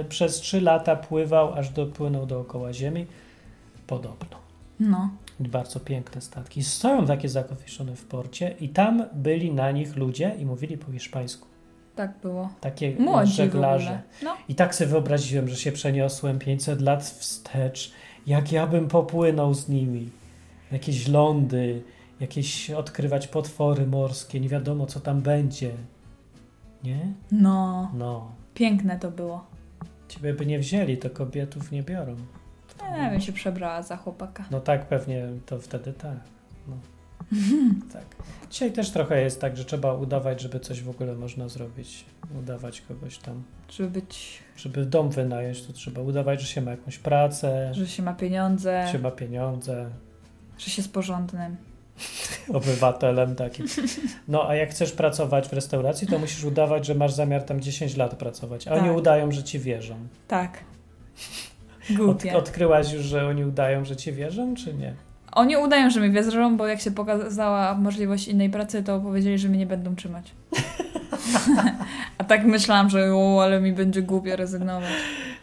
[0.00, 3.06] y, przez 3 lata pływał, aż dopłynął dookoła Ziemi.
[3.86, 4.38] Podobno.
[4.80, 5.10] No.
[5.40, 6.62] Bardzo piękne statki.
[6.62, 11.47] Stoją takie zakofiszone w porcie i tam byli na nich ludzie i mówili po hiszpańsku.
[11.98, 12.48] Tak było.
[12.60, 14.02] Takie Młodzi żeglarze.
[14.22, 14.36] No.
[14.48, 17.92] I tak sobie wyobraziłem, że się przeniosłem 500 lat wstecz.
[18.26, 20.10] Jak ja bym popłynął z nimi.
[20.72, 21.82] Jakieś lądy,
[22.20, 25.70] jakieś odkrywać potwory morskie, nie wiadomo co tam będzie.
[26.84, 27.12] Nie?
[27.32, 27.90] No.
[27.94, 28.32] No.
[28.54, 29.46] Piękne to było.
[30.08, 32.16] Ciebie by nie wzięli, to kobietów nie biorą.
[32.98, 34.44] Ja bym się przebrała za chłopaka.
[34.50, 36.18] No tak, pewnie to wtedy tak.
[36.68, 36.76] No.
[37.92, 38.04] tak.
[38.50, 42.04] Dzisiaj też trochę jest tak, że trzeba udawać, żeby coś w ogóle można zrobić.
[42.38, 43.42] Udawać kogoś tam.
[43.70, 48.02] Żeby być, Żeby dom wynająć, to trzeba udawać, że się ma jakąś pracę, że się
[48.02, 49.90] ma pieniądze, że się ma pieniądze,
[50.58, 51.56] że się z porządnym.
[52.54, 53.66] obywatelem takim.
[54.28, 57.96] No a jak chcesz pracować w restauracji, to musisz udawać, że masz zamiar tam 10
[57.96, 58.68] lat pracować.
[58.68, 58.96] A oni Tak.
[58.96, 59.96] udają, że ci wierzą.
[60.28, 60.64] Tak.
[61.90, 62.36] Od, Głupie.
[62.36, 64.94] odkryłaś już, że oni udają, że ci wierzą, czy nie?
[65.32, 69.48] Oni udają, że mi wierzą, bo jak się pokazała możliwość innej pracy, to powiedzieli, że
[69.48, 70.32] mnie nie będą trzymać.
[72.18, 74.90] A tak myślałam, że o, ale mi będzie głupio rezygnować.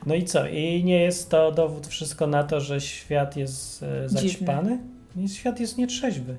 [0.06, 0.48] No i co?
[0.48, 4.80] I nie jest to dowód wszystko na to, że świat jest e, zaćpany?
[5.16, 6.36] Nie, Świat jest nietrzeźwy.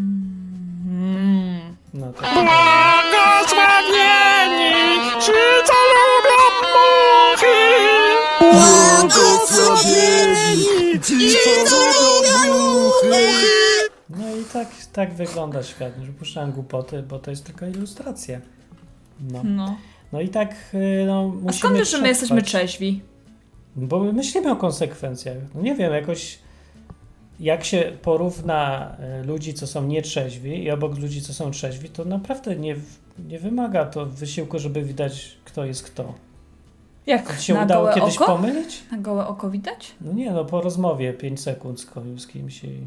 [1.94, 2.50] No to Błogosławieni
[5.20, 5.32] ci,
[5.64, 6.19] co!
[8.40, 11.30] Błogosławieni ci,
[11.68, 11.76] co!
[14.10, 18.40] No i tak, tak wygląda świat, że puszczałem głupoty, bo to jest tylko ilustracja.
[19.32, 19.76] No, No.
[20.12, 23.00] no i tak y, no, musimy A skąd wiesz, że my jesteśmy trzeźwi?
[23.76, 25.36] Bo my myślimy o konsekwencjach.
[25.54, 26.38] No nie wiem, jakoś
[27.40, 32.04] jak się porówna e, ludzi, co są nietrzeźwi i obok ludzi, co są trzeźwi, to
[32.04, 32.76] naprawdę nie,
[33.28, 36.14] nie wymaga to wysiłku, żeby widać, kto jest kto.
[37.10, 37.36] Jak?
[37.36, 38.26] To się udało kiedyś oko?
[38.26, 38.82] pomylić?
[38.90, 39.94] Na gołe oko widać?
[40.00, 41.80] No nie, no po rozmowie 5 sekund
[42.16, 42.64] z kimś.
[42.64, 42.80] I...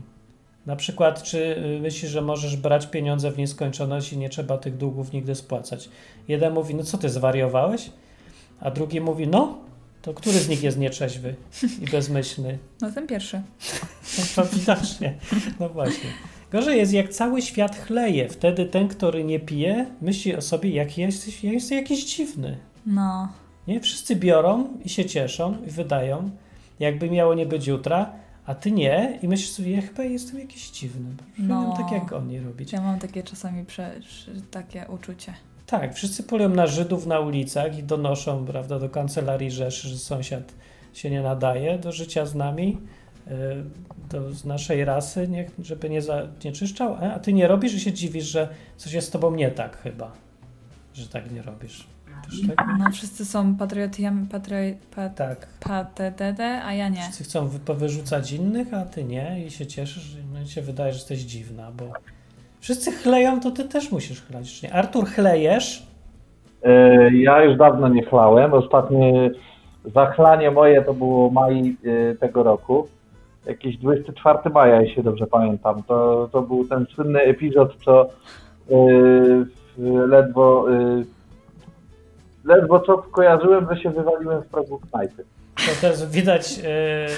[0.66, 4.78] Na przykład, czy y, myślisz, że możesz brać pieniądze w nieskończoność i nie trzeba tych
[4.78, 5.90] długów nigdy spłacać?
[6.28, 7.92] Jeden mówi, no co ty zwariowałeś?
[8.60, 9.58] A drugi mówi, no,
[10.02, 11.36] to który z nich jest nietrzeźwy
[11.82, 12.58] i bezmyślny?
[12.82, 13.42] No ten pierwszy.
[14.36, 15.14] To widocznie.
[15.60, 16.10] No właśnie.
[16.52, 18.30] Gorzej jest, jak cały świat chleje.
[18.30, 22.58] Wtedy ten, który nie pije, myśli o sobie, jak ja jesteś, ja jestem jakiś dziwny.
[22.86, 23.43] No.
[23.68, 23.80] Nie?
[23.80, 26.30] Wszyscy biorą i się cieszą i wydają,
[26.80, 28.14] jakby miało nie być jutra,
[28.46, 31.10] a ty nie i myślisz sobie, ja chyba jestem jakiś dziwny.
[31.38, 31.74] No.
[31.78, 32.72] tak jak oni robić.
[32.72, 33.92] Ja mam takie czasami prze,
[34.52, 35.34] takie uczucie.
[35.66, 40.54] Tak, wszyscy polują na Żydów na ulicach i donoszą prawda, do kancelarii Rzeszy, że sąsiad
[40.94, 42.78] się nie nadaje do życia z nami,
[43.28, 43.32] y,
[44.10, 48.26] do, z naszej rasy, nie, żeby nie zanieczyszczał, a ty nie robisz i się dziwisz,
[48.26, 50.12] że coś jest z tobą nie tak chyba,
[50.94, 51.93] że tak nie robisz.
[52.26, 52.68] Też tak?
[52.80, 54.56] No wszyscy są patriotami, patri,
[54.96, 55.48] pat, Tak.
[55.60, 57.02] PTDD, a ja nie.
[57.02, 60.62] Wszyscy chcą wy- powyrzucać innych, a ty nie i się cieszysz, że no, i się
[60.62, 61.84] wydaje, że jesteś dziwna, bo
[62.60, 64.74] wszyscy chleją, to ty też musisz chlać, czy nie?
[64.74, 65.88] Artur, chlejesz?
[66.64, 68.54] E, Ja już dawno nie chlałem.
[68.54, 69.32] Ostatnie
[69.96, 71.76] zachlanie moje to było maj
[72.12, 72.88] e, tego roku.
[73.46, 75.84] Jakiś 24 maja, jeśli się dobrze pamiętam.
[75.84, 78.10] To, to był ten słynny epizod, co
[78.68, 81.04] w- ledwo e,
[82.44, 85.24] ledwo co kojarzyłem, że się wywaliłem w progu knajpy.
[85.56, 86.60] To też widać,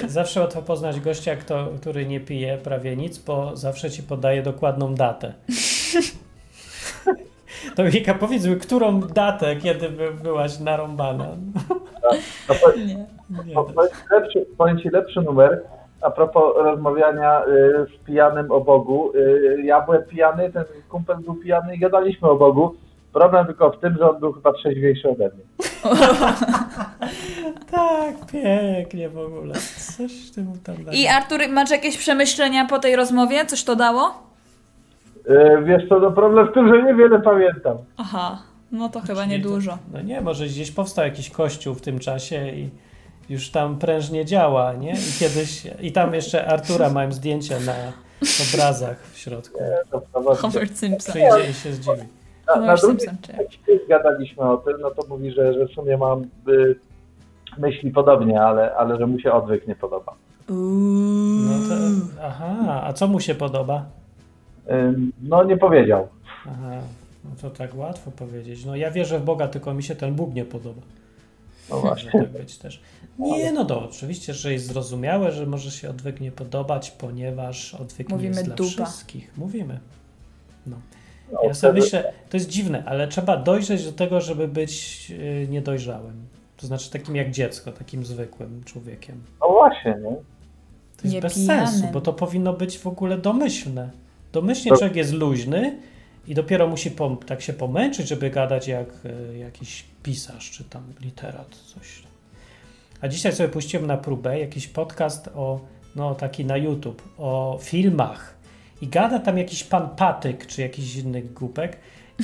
[0.04, 4.42] e, zawsze łatwo poznać gościa, kto, który nie pije prawie nic, bo zawsze ci podaje
[4.42, 5.32] dokładną datę.
[7.76, 11.26] To Wika, powiedz mi, którą datę, kiedy by, byłaś narąbana?
[12.48, 12.54] To,
[13.46, 13.54] Nie.
[13.54, 15.62] po- powiem ci lepszy, powiem ci lepszy numer.
[16.00, 19.12] A propos rozmawiania y, z pijanym o Bogu.
[19.16, 22.74] Y, ja byłem pijany, ten kumpel był pijany i gadaliśmy o Bogu.
[23.16, 25.44] Problem tylko w tym, że on był chyba trzeźwiejszy ode mnie.
[27.70, 29.54] Tak, pięknie w ogóle.
[29.96, 30.98] Coś ty mu tam daje.
[30.98, 33.46] I Artur, masz jakieś przemyślenia po tej rozmowie?
[33.46, 34.14] Coś to dało?
[35.30, 37.76] Y, wiesz co, no problem w tym, że niewiele pamiętam.
[37.96, 38.42] Aha,
[38.72, 39.78] no to chyba Czyli niedużo.
[39.92, 42.70] No nie, może gdzieś powstał jakiś kościół w tym czasie i
[43.28, 44.92] już tam prężnie działa, nie?
[44.92, 47.74] I kiedyś, i tam jeszcze Artura mam zdjęcia na
[48.48, 49.58] obrazach w środku.
[50.38, 51.12] Homer Simpson.
[51.12, 52.02] Przyjdzie i się zdziwi.
[52.46, 55.70] Na, na drugiej Simpson, czy jak gadaliśmy o tym, no to mówi, że, że w
[55.70, 56.76] sumie mam y,
[57.58, 60.12] myśli podobnie, ale, ale że mu się odwyk nie podoba.
[60.48, 61.74] No to,
[62.22, 63.84] aha, a co mu się podoba?
[64.70, 66.08] Ym, no nie powiedział.
[66.48, 66.80] Aha,
[67.24, 68.64] no to tak łatwo powiedzieć.
[68.64, 70.82] No ja wierzę w Boga, tylko mi się ten Bóg nie podoba.
[71.70, 72.10] No Może właśnie.
[72.10, 72.82] tak być też.
[73.18, 78.08] Nie, no to oczywiście, że jest zrozumiałe, że może się odwyk nie podobać, ponieważ odwyk
[78.08, 78.70] nie Mówimy jest dla dupa.
[78.70, 79.32] wszystkich.
[79.36, 79.78] Mówimy.
[80.66, 80.76] No.
[81.32, 85.48] No, Ja sobie myślę, to jest dziwne, ale trzeba dojrzeć do tego, żeby być yy,
[85.50, 86.26] niedojrzałym.
[86.56, 89.22] To znaczy takim jak dziecko, takim zwykłym człowiekiem.
[89.40, 90.16] No właśnie, nie?
[90.96, 91.66] To jest Nie bez pijanym.
[91.68, 93.90] sensu, bo to powinno być w ogóle domyślne.
[94.32, 95.78] Domyślnie To- człowiek jest luźny
[96.26, 98.88] i dopiero musi pom- tak się pomęczyć, żeby gadać jak
[99.32, 102.02] e, jakiś pisarz czy tam literat, coś.
[103.00, 105.60] A dzisiaj sobie puściłem na próbę jakiś podcast o,
[105.96, 108.35] no taki na YouTube, o filmach
[108.80, 111.76] i gada tam jakiś pan Patyk czy jakiś inny głupek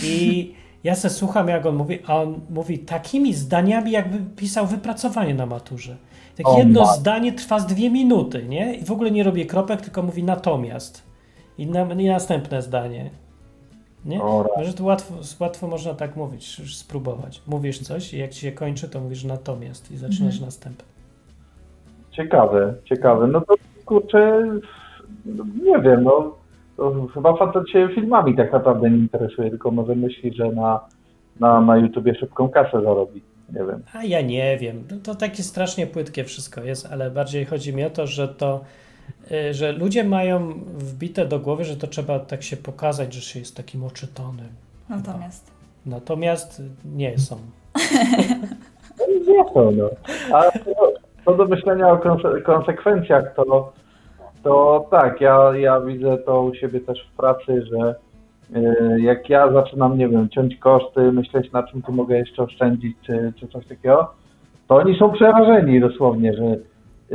[0.05, 5.35] i ja se słucham jak on mówi, a on mówi takimi zdaniami jakby pisał wypracowanie
[5.35, 5.97] na maturze.
[6.37, 8.75] Tak O jedno ma- zdanie trwa z dwie minuty, nie?
[8.75, 11.03] I w ogóle nie robię kropek, tylko mówi natomiast.
[11.59, 13.11] I, na, i następne zdanie.
[14.05, 14.19] Nie?
[14.57, 17.43] Może to łatwo, łatwo można tak mówić, już spróbować.
[17.47, 20.45] Mówisz coś i jak ci się kończy, to mówisz natomiast i zaczynasz Mhm.
[20.45, 20.85] następne.
[22.11, 23.27] Ciekawe, ciekawe.
[23.27, 24.43] No to kurczę,
[25.65, 26.35] nie wiem, no
[27.15, 30.81] chyba facet się filmami tak naprawdę nie interesuje, tylko może myśli, że na,
[31.41, 33.23] na, na YouTubie szybką kasę zarobi.
[33.53, 33.83] Nie wiem.
[33.93, 34.85] A ja nie wiem.
[34.91, 38.61] No To takie strasznie płytkie wszystko jest, ale bardziej chodzi mi o to, że to,
[39.33, 43.39] y, że ludzie mają wbite do głowy, że to trzeba tak się pokazać, że się
[43.39, 44.49] jest takim oczytanym.
[44.89, 45.53] Natomiast.
[45.87, 47.37] Natomiast nie są.
[48.99, 49.05] No,
[49.35, 49.91] nie są, no.
[50.33, 50.43] A,
[51.25, 53.73] co do myślenia o konse- konsekwencjach, to,
[54.43, 57.95] to tak, ja, ja widzę to u siebie też w pracy, że
[58.57, 62.97] y, jak ja zaczynam, nie wiem, ciąć koszty, myśleć na czym tu mogę jeszcze oszczędzić,
[63.03, 64.11] czy, czy coś takiego,
[64.69, 66.57] to oni są przerażeni dosłownie, że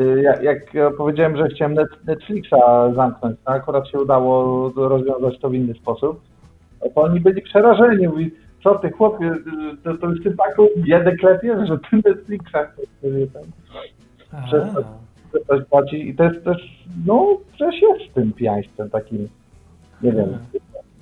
[0.02, 2.56] y, jak, jak ja powiedziałem, że chciałem Net- Netflixa
[2.96, 6.22] zamknąć, to akurat się udało rozwiązać to w inny sposób,
[6.84, 8.32] no to oni byli przerażeni, mówi,
[8.64, 9.34] co ty chłopie,
[9.84, 13.44] to, to już ty taką biedę klepiesz, że ty Netflixa chcesz, y, tam
[15.34, 16.58] przestać płacić i to jest też,
[17.06, 19.30] no przecież jest z tym pijaństwem takim,
[20.02, 20.38] nie wiem,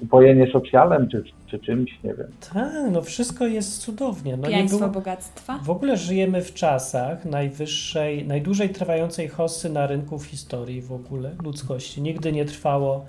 [0.02, 2.28] upojenie socjalem czy, czy czymś, nie wiem.
[2.54, 4.38] Tak, no wszystko jest cudownie.
[4.38, 5.58] No Pijaństwo było- bogactwa.
[5.64, 11.32] W ogóle żyjemy w czasach najwyższej, najdłużej trwającej hossy na rynku w historii w ogóle
[11.44, 12.02] ludzkości.
[12.02, 13.06] Nigdy nie trwało,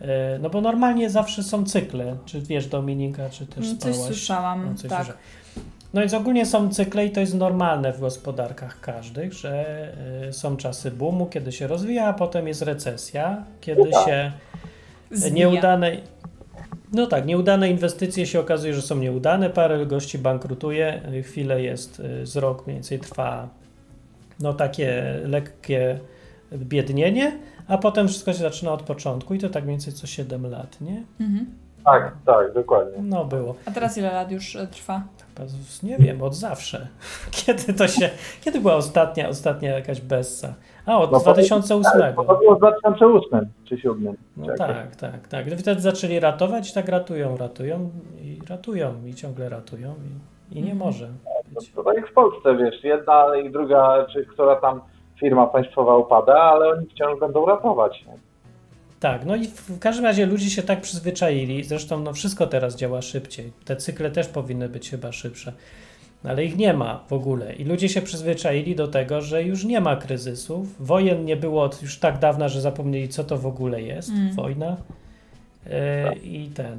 [0.00, 2.16] e, no bo normalnie zawsze są cykle.
[2.24, 4.12] Czy wiesz Dominika, czy też Mm, coś spałaś?
[4.14, 4.98] słyszałam, No, coś tak.
[5.04, 5.22] słyszałam.
[5.94, 9.64] No więc ogólnie są cykle i to jest normalne w gospodarkach każdych, że
[10.28, 14.04] e, są czasy boomu, kiedy się rozwija, a potem jest recesja, kiedy Tak.
[14.04, 14.32] się
[15.30, 15.96] nieudane
[16.92, 22.00] no tak, nieudane inwestycje się okazuje, że są nieudane, parę gości bankrutuje, y, chwilę jest,
[22.00, 23.48] y, z rok mniej więcej trwa
[24.40, 25.98] no takie lekkie
[26.52, 27.38] biednienie,
[27.68, 30.80] a potem wszystko się zaczyna od początku i to tak mniej więcej co 7 lat,
[30.80, 31.02] nie?
[31.20, 31.46] Mhm.
[31.84, 33.02] Tak, tak, dokładnie.
[33.02, 33.54] No było.
[33.66, 35.02] A teraz ile lat już trwa?
[35.82, 36.88] Nie wiem, od zawsze.
[37.46, 38.10] Kiedy to się,
[38.44, 40.54] kiedy była ostatnia, ostatnia jakaś bessa?
[40.86, 42.14] A, od No, to- 2008.
[42.16, 44.16] To było w 2008 czy 2007.
[44.36, 45.46] No tak, tak, tak.
[45.50, 49.94] No Wtedy zaczęli ratować tak ratują, ratują i ratują i ciągle ratują
[50.50, 51.08] i, i nie może.
[51.54, 54.80] No, to tak jak w Polsce, wiesz, jedna i druga, czy która tam
[55.20, 58.04] firma państwowa upada, ale oni wciąż będą ratować.
[58.06, 58.31] Nie?
[59.02, 63.02] Tak, no i w każdym razie ludzie się tak przyzwyczaili, zresztą no wszystko teraz działa
[63.02, 63.52] szybciej.
[63.64, 65.52] Te cykle też powinny być chyba szybsze,
[66.24, 67.54] ale ich nie ma w ogóle.
[67.54, 70.86] I ludzie się przyzwyczaili do tego, że już nie ma kryzysów.
[70.86, 74.34] Wojen nie było od już tak dawna, że zapomnieli, co to w ogóle jest Mm.
[74.34, 74.76] wojna.
[75.70, 76.78] E, I ten,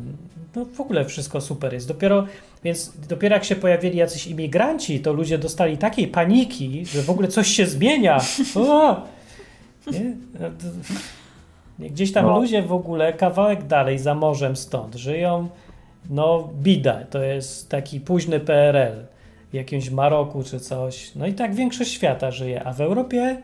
[0.55, 1.87] no w ogóle wszystko super jest.
[1.87, 2.25] Dopiero,
[2.63, 7.27] więc dopiero jak się pojawili jacyś imigranci, to ludzie dostali takiej paniki, że w ogóle
[7.27, 8.21] coś się zmienia.
[8.55, 9.01] O!
[9.91, 10.13] Nie?
[11.79, 12.39] Gdzieś tam No.
[12.39, 15.49] ludzie w ogóle kawałek dalej za morzem stąd żyją,
[16.09, 19.05] no bida, to jest taki późny PRL
[19.51, 21.15] w jakimś Maroku czy coś.
[21.15, 23.37] No i tak większość świata żyje, a w Europie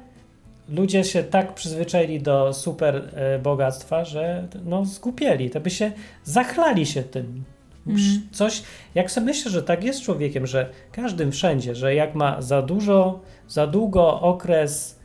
[0.69, 5.91] ludzie się tak przyzwyczaili do super e, bogactwa, że no zgupieli, to by się
[6.23, 7.43] zachlali się tym.
[7.88, 8.21] Mhm.
[8.32, 8.63] Coś,
[8.95, 12.61] jak sobie myślę, że tak jest z człowiekiem, że każdym wszędzie, że jak ma za
[12.61, 14.99] dużo, za długo okres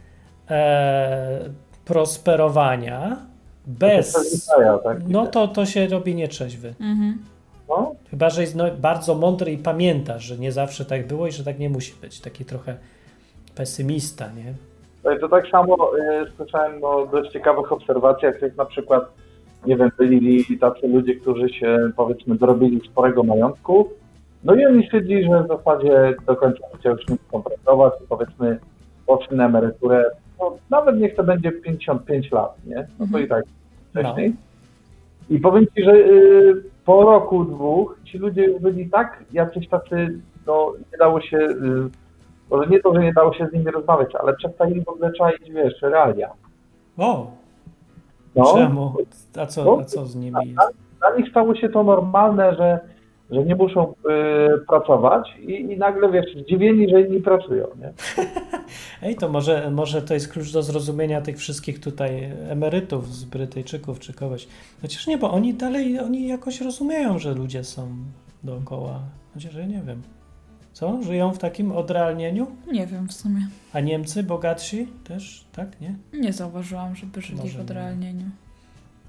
[0.51, 1.41] e,
[1.85, 3.17] prosperowania
[3.67, 4.13] bez,
[4.85, 4.99] tak?
[5.09, 6.75] no to to się robi nietrzeźwy.
[6.81, 7.19] Mhm.
[7.69, 11.33] No, Chyba, że jest no, bardzo mądry i pamięta, że nie zawsze tak było i
[11.33, 12.21] że tak nie musi być.
[12.21, 12.77] Taki trochę
[13.55, 14.55] pesymista, nie?
[15.21, 19.05] to, tak samo y, słyszałem o dość ciekawych obserwacjach, jak na przykład,
[19.67, 23.89] nie wiem, byli tacy ludzie, którzy się powiedzmy dorobili sporego majątku,
[24.45, 28.07] no i oni stwierdzili, że w zasadzie do końca życia już nie chcą pracować i
[28.09, 28.59] powiedzmy
[29.07, 30.11] poszli na emeryturę,
[30.41, 32.87] no, nawet niech to będzie 55 lat, nie?
[32.99, 33.45] No to i tak
[33.91, 34.35] wcześniej.
[35.31, 40.19] I powiem Ci, że y, po roku, dwóch ci ludzie już byli tak jacyś tacy,
[40.47, 41.91] no nie dało się, y,
[42.51, 45.51] może nie to, że nie dało się z nimi rozmawiać, ale przestali w ogóle czaić,
[45.51, 46.31] wiesz, realia.
[46.99, 47.31] O!
[48.35, 48.55] No.
[48.55, 48.95] Czemu?
[49.41, 50.75] A co, a co z nimi jest?
[50.99, 52.81] Dla nich stało się to normalne, że,
[53.31, 53.95] że nie muszą y,
[54.69, 57.93] pracować i, i nagle, wiesz, zdziwieni, że inni pracują, nie?
[59.03, 64.01] Ej, to może, może to jest klucz do zrozumienia tych wszystkich tutaj emerytów z Brytyjczyków
[64.01, 64.49] czy kogoś.
[64.83, 67.89] Chociaż nie, bo oni dalej, oni jakoś rozumieją, że ludzie są
[68.45, 69.01] dookoła.
[69.35, 70.03] Chociaż ja nie wiem.
[70.73, 71.03] Co?
[71.03, 72.47] Żyją w takim odrealnieniu?
[72.73, 73.47] Nie wiem w sumie.
[73.73, 75.81] A Niemcy bogatsi też, tak?
[75.81, 75.95] Nie?
[76.13, 77.71] Nie zauważyłam, żeby żyli Może w
[78.15, 78.31] nie.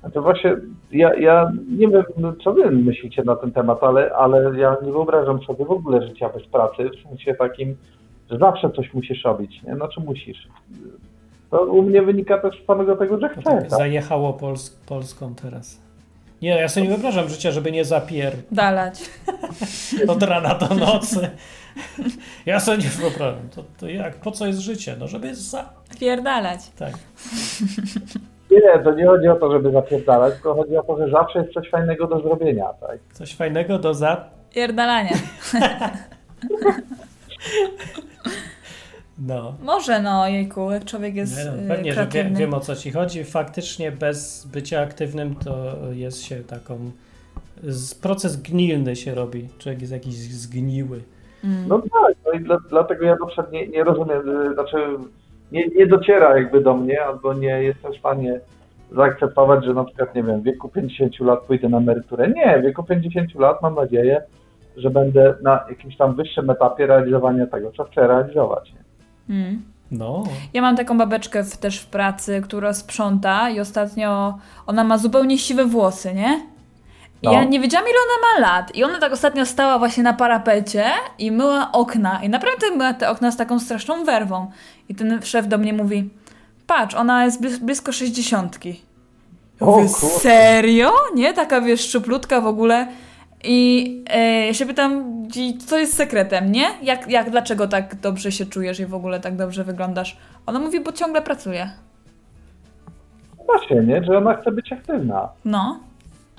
[0.05, 0.13] Odrealnieniu.
[0.13, 0.55] To właśnie,
[0.91, 4.91] ja, ja nie wiem, no, co wy myślicie na ten temat, ale, ale ja nie
[4.91, 7.75] wyobrażam sobie w ogóle życia bez pracy, w sensie takim,
[8.31, 9.75] że zawsze coś musisz robić, nie?
[9.75, 10.47] Znaczy musisz.
[11.51, 13.41] To u mnie wynika też z samego tego, że chcę.
[13.41, 13.69] Tak tak?
[13.69, 15.85] zajechało Pols Polską teraz.
[16.41, 19.09] Nie, ja sobie nie wyobrażam życia, żeby nie zapier Dalać.
[20.07, 21.29] od rana do nocy.
[22.45, 23.49] Ja sobie nie wyobrażam.
[23.55, 24.15] To, to jak?
[24.15, 24.95] Po co jest życie?
[24.99, 25.69] No, żeby za...
[25.99, 26.59] Pierdalać.
[26.71, 26.93] Tak.
[28.51, 31.53] Nie, to nie chodzi o to, żeby zapierdalać, tylko chodzi o to, że zawsze jest
[31.53, 32.99] coś fajnego do zrobienia, tak?
[33.13, 34.29] Coś fajnego do za...
[34.53, 35.15] Pierdalania.
[39.19, 39.53] No.
[39.63, 42.39] Może no, jejku, jak człowiek jest Nie, no, y, pewnie, że wie, kreatywny.
[42.39, 43.23] wiem o co ci chodzi.
[43.23, 46.91] Faktycznie bez bycia aktywnym to jest się taką...
[47.63, 49.49] Z, proces gnilny się robi.
[49.57, 51.03] Człowiek jest jakiś zgniły.
[51.43, 51.67] Mm.
[51.67, 54.77] No tak, no i dla, dlatego ja na przykład nie, nie rozumiem, y, znaczy
[55.55, 58.39] nie, nie dociera jakby do mnie, albo nie jestem w stanie
[58.91, 62.27] zaakceptować, że na przykład, nie wiem, w wieku 50 lat pójdę na emeryturę.
[62.27, 64.21] Nie, w wieku 50 lat mam nadzieję,
[64.77, 68.73] że będę na jakimś tam wyższym etapie realizowania tego, co chcę realizować.
[69.29, 69.61] Mm.
[69.91, 70.23] No.
[70.53, 74.37] Ja mam taką babeczkę w, też w pracy, która sprząta i ostatnio
[74.67, 76.54] ona ma zupełnie siwe włosy, nie?
[77.25, 77.33] No.
[77.33, 78.75] ja nie wiedziałam, ile ona ma lat.
[78.75, 80.85] I ona tak ostatnio stała właśnie na parapecie
[81.19, 82.23] i myła okna.
[82.23, 84.51] I naprawdę myła te okna z taką straszną werwą.
[84.89, 86.09] I ten szef do mnie mówi,
[86.67, 88.81] patrz, ona jest blis- blisko sześćdziesiątki.
[89.61, 90.91] Ja O mówię, serio?
[91.15, 91.33] Nie?
[91.33, 92.87] Taka, wiesz, szczuplutka w ogóle.
[93.43, 95.03] I e, ja się pytam,
[95.67, 96.67] co jest sekretem, nie?
[96.81, 100.17] Jak, jak, dlaczego tak dobrze się czujesz i w ogóle tak dobrze wyglądasz?
[100.45, 101.69] Ona mówi, bo ciągle pracuje.
[103.45, 104.03] Właśnie, nie?
[104.03, 105.29] Że ona chce być aktywna.
[105.45, 105.79] No.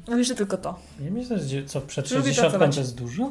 [0.09, 0.75] Mówi, że tylko to.
[1.05, 3.31] Ja myślę, że co, przed Lubi 60 to jest dużo?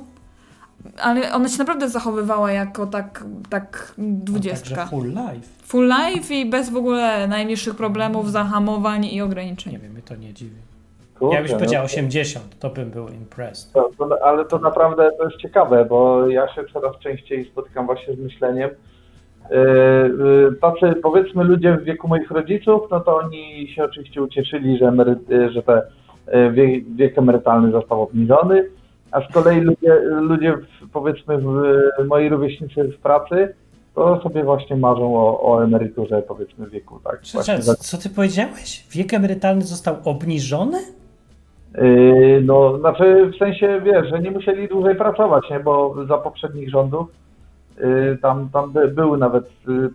[1.01, 4.75] Ale ona się naprawdę zachowywała jako tak, tak dwudziestka.
[4.75, 5.47] Także full life.
[5.63, 9.73] Full life i bez w ogóle najmniejszych problemów, zahamowań i ograniczeń.
[9.73, 10.55] Nie wiem, mnie to nie dziwi.
[11.19, 11.85] Kurde, Ja byś powiedział no.
[11.85, 13.73] 80, to bym był impressed.
[13.73, 18.15] To, to, ale to naprawdę to jest ciekawe, bo ja się coraz częściej spotykam właśnie
[18.15, 18.69] z myśleniem.
[19.49, 24.77] Yy, yy, Tacy powiedzmy ludzie w wieku moich rodziców, no to oni się oczywiście ucieszyli,
[24.77, 25.81] że, emery, yy, że te yy,
[26.53, 28.69] wiek, wiek emerytalny został obniżony,
[29.11, 30.57] a z kolei ludzie, ludzie
[30.93, 31.53] powiedzmy w,
[32.07, 33.53] moi rówieśnicy w pracy,
[33.95, 37.21] to sobie właśnie marzą o, o emeryturze powiedzmy wieku, tak?
[37.21, 38.87] Czy, za- co ty powiedziałeś?
[38.91, 40.77] Wiek emerytalny został obniżony?
[41.77, 45.59] Yy, No, znaczy w sensie, wiesz, że nie musieli dłużej pracować, nie?
[45.59, 47.07] Bo za poprzednich rządów
[47.77, 49.89] yy, tam, tam by, były nawet, yy,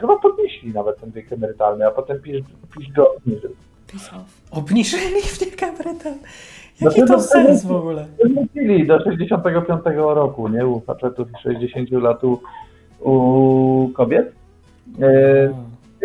[0.00, 2.44] chyba podnieśli nawet ten wiek emerytalny, a potem PiS,
[2.78, 3.50] PiS go obniżył.
[4.50, 6.18] Obniżyli wiek emerytalny?
[6.76, 8.06] Znaczy, Jaki to sens w ogóle?
[8.24, 10.66] Wrócili do 65 roku, nie?
[10.66, 12.40] U facetów i 60 lat u,
[13.00, 14.32] u kobiet.
[14.98, 15.54] Yy,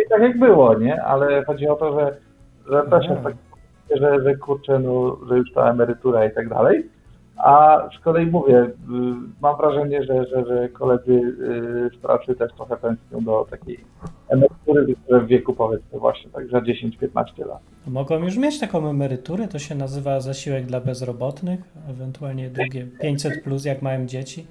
[0.06, 1.04] I tak jak było, nie?
[1.04, 2.18] Ale chodzi o to, że,
[2.72, 3.34] że też jest tak,
[3.96, 6.90] że, że kurczę, no, że już ta emerytura i tak dalej.
[7.40, 8.72] A z kolei mówię, y,
[9.42, 13.80] mam wrażenie, że, że, że koledzy y, z pracy też trochę tęsknią do takiej
[14.30, 17.60] emerytury, które w wieku powiedzmy właśnie tak za 10-15 lat.
[17.88, 21.60] Mogą już mieć taką emeryturę, to się nazywa zasiłek dla bezrobotnych,
[21.90, 24.48] ewentualnie drugie 500 plus jak mają dzieci.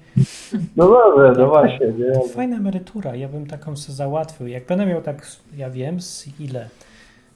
[0.75, 2.29] No dobrze, no właśnie, nie?
[2.33, 4.47] Fajna emerytura, ja bym taką sobie załatwił.
[4.47, 5.27] Jak będę miał tak,
[5.57, 6.69] ja wiem, z ile?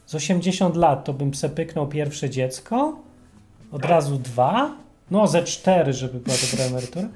[0.06, 1.50] Z 80 lat to bym se
[1.92, 2.96] pierwsze dziecko,
[3.72, 4.84] od razu dwa,
[5.14, 7.08] no ze cztery, żeby była dobra emerytura.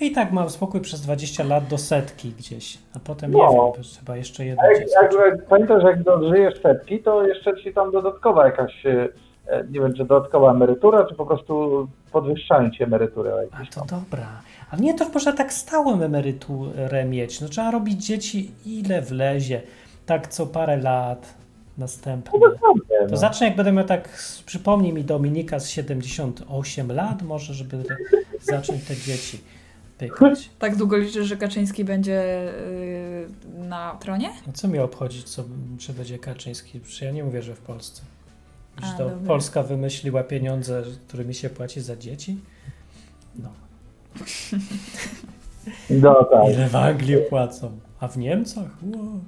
[0.00, 3.72] I tak mam spokój przez 20 lat do setki gdzieś, a potem nie No.
[3.74, 7.92] wiem, trzeba jeszcze jedno jak, jak, jak pamiętasz, jak dożyjesz setki, to jeszcze ci tam
[7.92, 9.08] dodatkowa jakaś, e,
[9.70, 13.32] nie wiem, czy dodatkowa emerytura, czy po prostu podwyższają ci emeryturę.
[13.52, 14.26] A to dobra.
[14.70, 17.40] A nie, to można tak stałą emeryturę mieć.
[17.40, 19.62] No trzeba robić dzieci ile wlezie.
[20.06, 21.34] Tak co parę lat
[21.78, 22.40] następnie.
[22.40, 23.16] To no.
[23.16, 24.08] zacznę jak będę miał tak,
[24.46, 27.84] przypomnij mi Dominika z 78 lat, może żeby
[28.52, 29.40] zacząć te dzieci
[29.98, 30.50] pykać.
[30.58, 32.52] Tak długo liczysz, że Kaczyński będzie
[33.58, 34.30] yy, na tronie?
[34.46, 35.44] No co mi obchodzić, co,
[35.78, 36.80] czy będzie Kaczyński?
[36.80, 38.02] Przecież ja nie mówię, że w Polsce.
[38.82, 39.26] Że to dobra.
[39.26, 42.40] Polska wymyśliła pieniądze, którymi się płaci za dzieci?
[43.34, 43.48] No.
[45.90, 46.54] No tak.
[46.54, 47.78] Ile w Anglii płacą?
[48.00, 48.68] A w Niemcach?
[48.82, 49.20] Wow.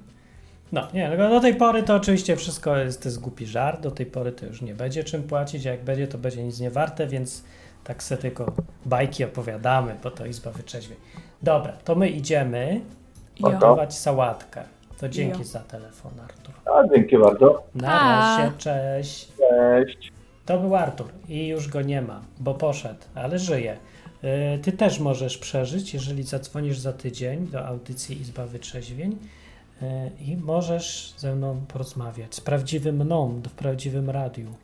[0.73, 3.91] No, nie, no do tej pory to oczywiście wszystko jest, to jest głupi żart, do
[3.91, 6.71] tej pory to już nie będzie czym płacić, a jak będzie, to będzie nic nie
[6.71, 7.45] warte, więc
[7.85, 8.53] tak se tylko
[8.87, 10.99] bajki opowiadamy, bo to Izba Wyczeźwień.
[11.43, 12.81] Dobra, to my idziemy
[13.41, 14.63] gotować sałatkę.
[14.99, 15.45] To dzięki Jo.
[15.45, 16.55] za telefon, Artur.
[16.65, 17.63] A, dzięki bardzo.
[17.75, 19.29] Na razie, cześć.
[19.37, 20.13] Cześć.
[20.47, 23.77] To był Artur i już go nie ma, bo poszedł, ale żyje.
[24.23, 29.17] Yy, Ty też możesz przeżyć, jeżeli zadzwonisz za tydzień do audycji Izba Wytrzeźwień
[30.21, 34.55] i możesz ze mną porozmawiać z prawdziwym mną w prawdziwym radiu.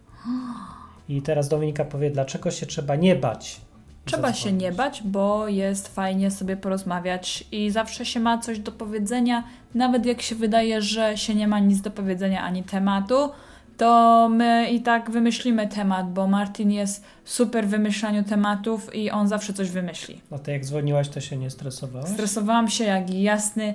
[1.09, 3.61] I teraz Dominika powie, dlaczego się trzeba nie bać.
[4.05, 8.73] Trzeba się nie bać, bo jest fajnie sobie porozmawiać i zawsze się ma coś do
[8.73, 9.45] powiedzenia,
[9.75, 13.31] nawet jak się wydaje, że się nie ma nic do powiedzenia ani tematu,
[13.77, 19.29] to my i tak wymyślimy temat, bo Martin jest super w wymyślaniu tematów i on
[19.29, 20.21] zawsze coś wymyśli.
[20.31, 22.11] No to jak dzwoniłaś, to się nie stresowałaś?
[22.11, 23.75] Stresowałam się jak jasny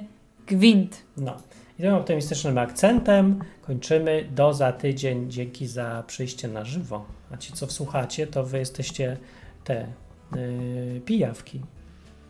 [0.56, 1.02] gwint.
[1.18, 1.36] No.
[1.80, 4.26] I tym optymistycznym akcentem kończymy.
[4.36, 5.32] Do za tydzień.
[5.32, 7.06] Dzięki za przyjście na żywo.
[7.32, 9.18] A ci, co wsłuchacie, to wy jesteście
[9.64, 9.88] te
[10.36, 11.62] yy, pijawki.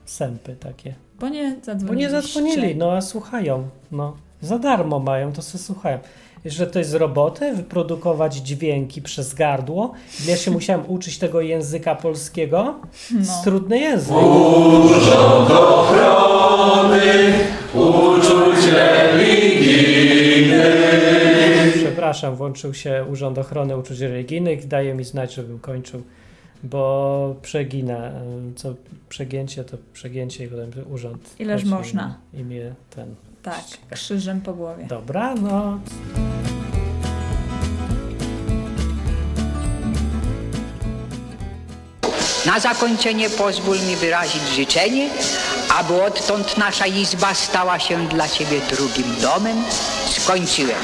[0.05, 0.95] Sępy takie.
[1.19, 1.99] Bo nie Bo zadzwonili.
[1.99, 3.69] nie zadzwonili, no a słuchają.
[3.91, 4.17] No.
[4.41, 5.99] Za darmo mają, to sobie słuchają.
[6.45, 9.93] Że to jest z roboty, wyprodukować dźwięki przez gardło.
[10.27, 12.75] Ja się musiałem uczyć tego języka polskiego.
[13.11, 13.19] No.
[13.19, 14.15] Jest trudny język.
[14.15, 17.01] Urząd ochrony
[17.73, 18.65] uczuć
[20.69, 21.73] religijnych.
[21.75, 24.67] Przepraszam, włączył się Urząd Ochrony Uczuć Religijnych.
[24.67, 26.01] Daje mi znać, żebym kończył,
[26.63, 28.07] bo przegina.
[28.07, 28.11] y,
[28.55, 28.73] Co
[29.09, 31.35] przegięcie, to przegięcie i potem urząd.
[31.39, 32.17] Ileż można.
[32.33, 33.15] I mnie ten.
[33.49, 34.85] Tak, krzyżem po głowie.
[34.85, 35.79] Dobra, no.
[42.45, 45.09] Na zakończenie pozwól mi wyrazić życzenie,
[45.79, 49.63] aby odtąd nasza izba stała się dla Ciebie drugim domem.
[50.09, 50.79] Skończyłem.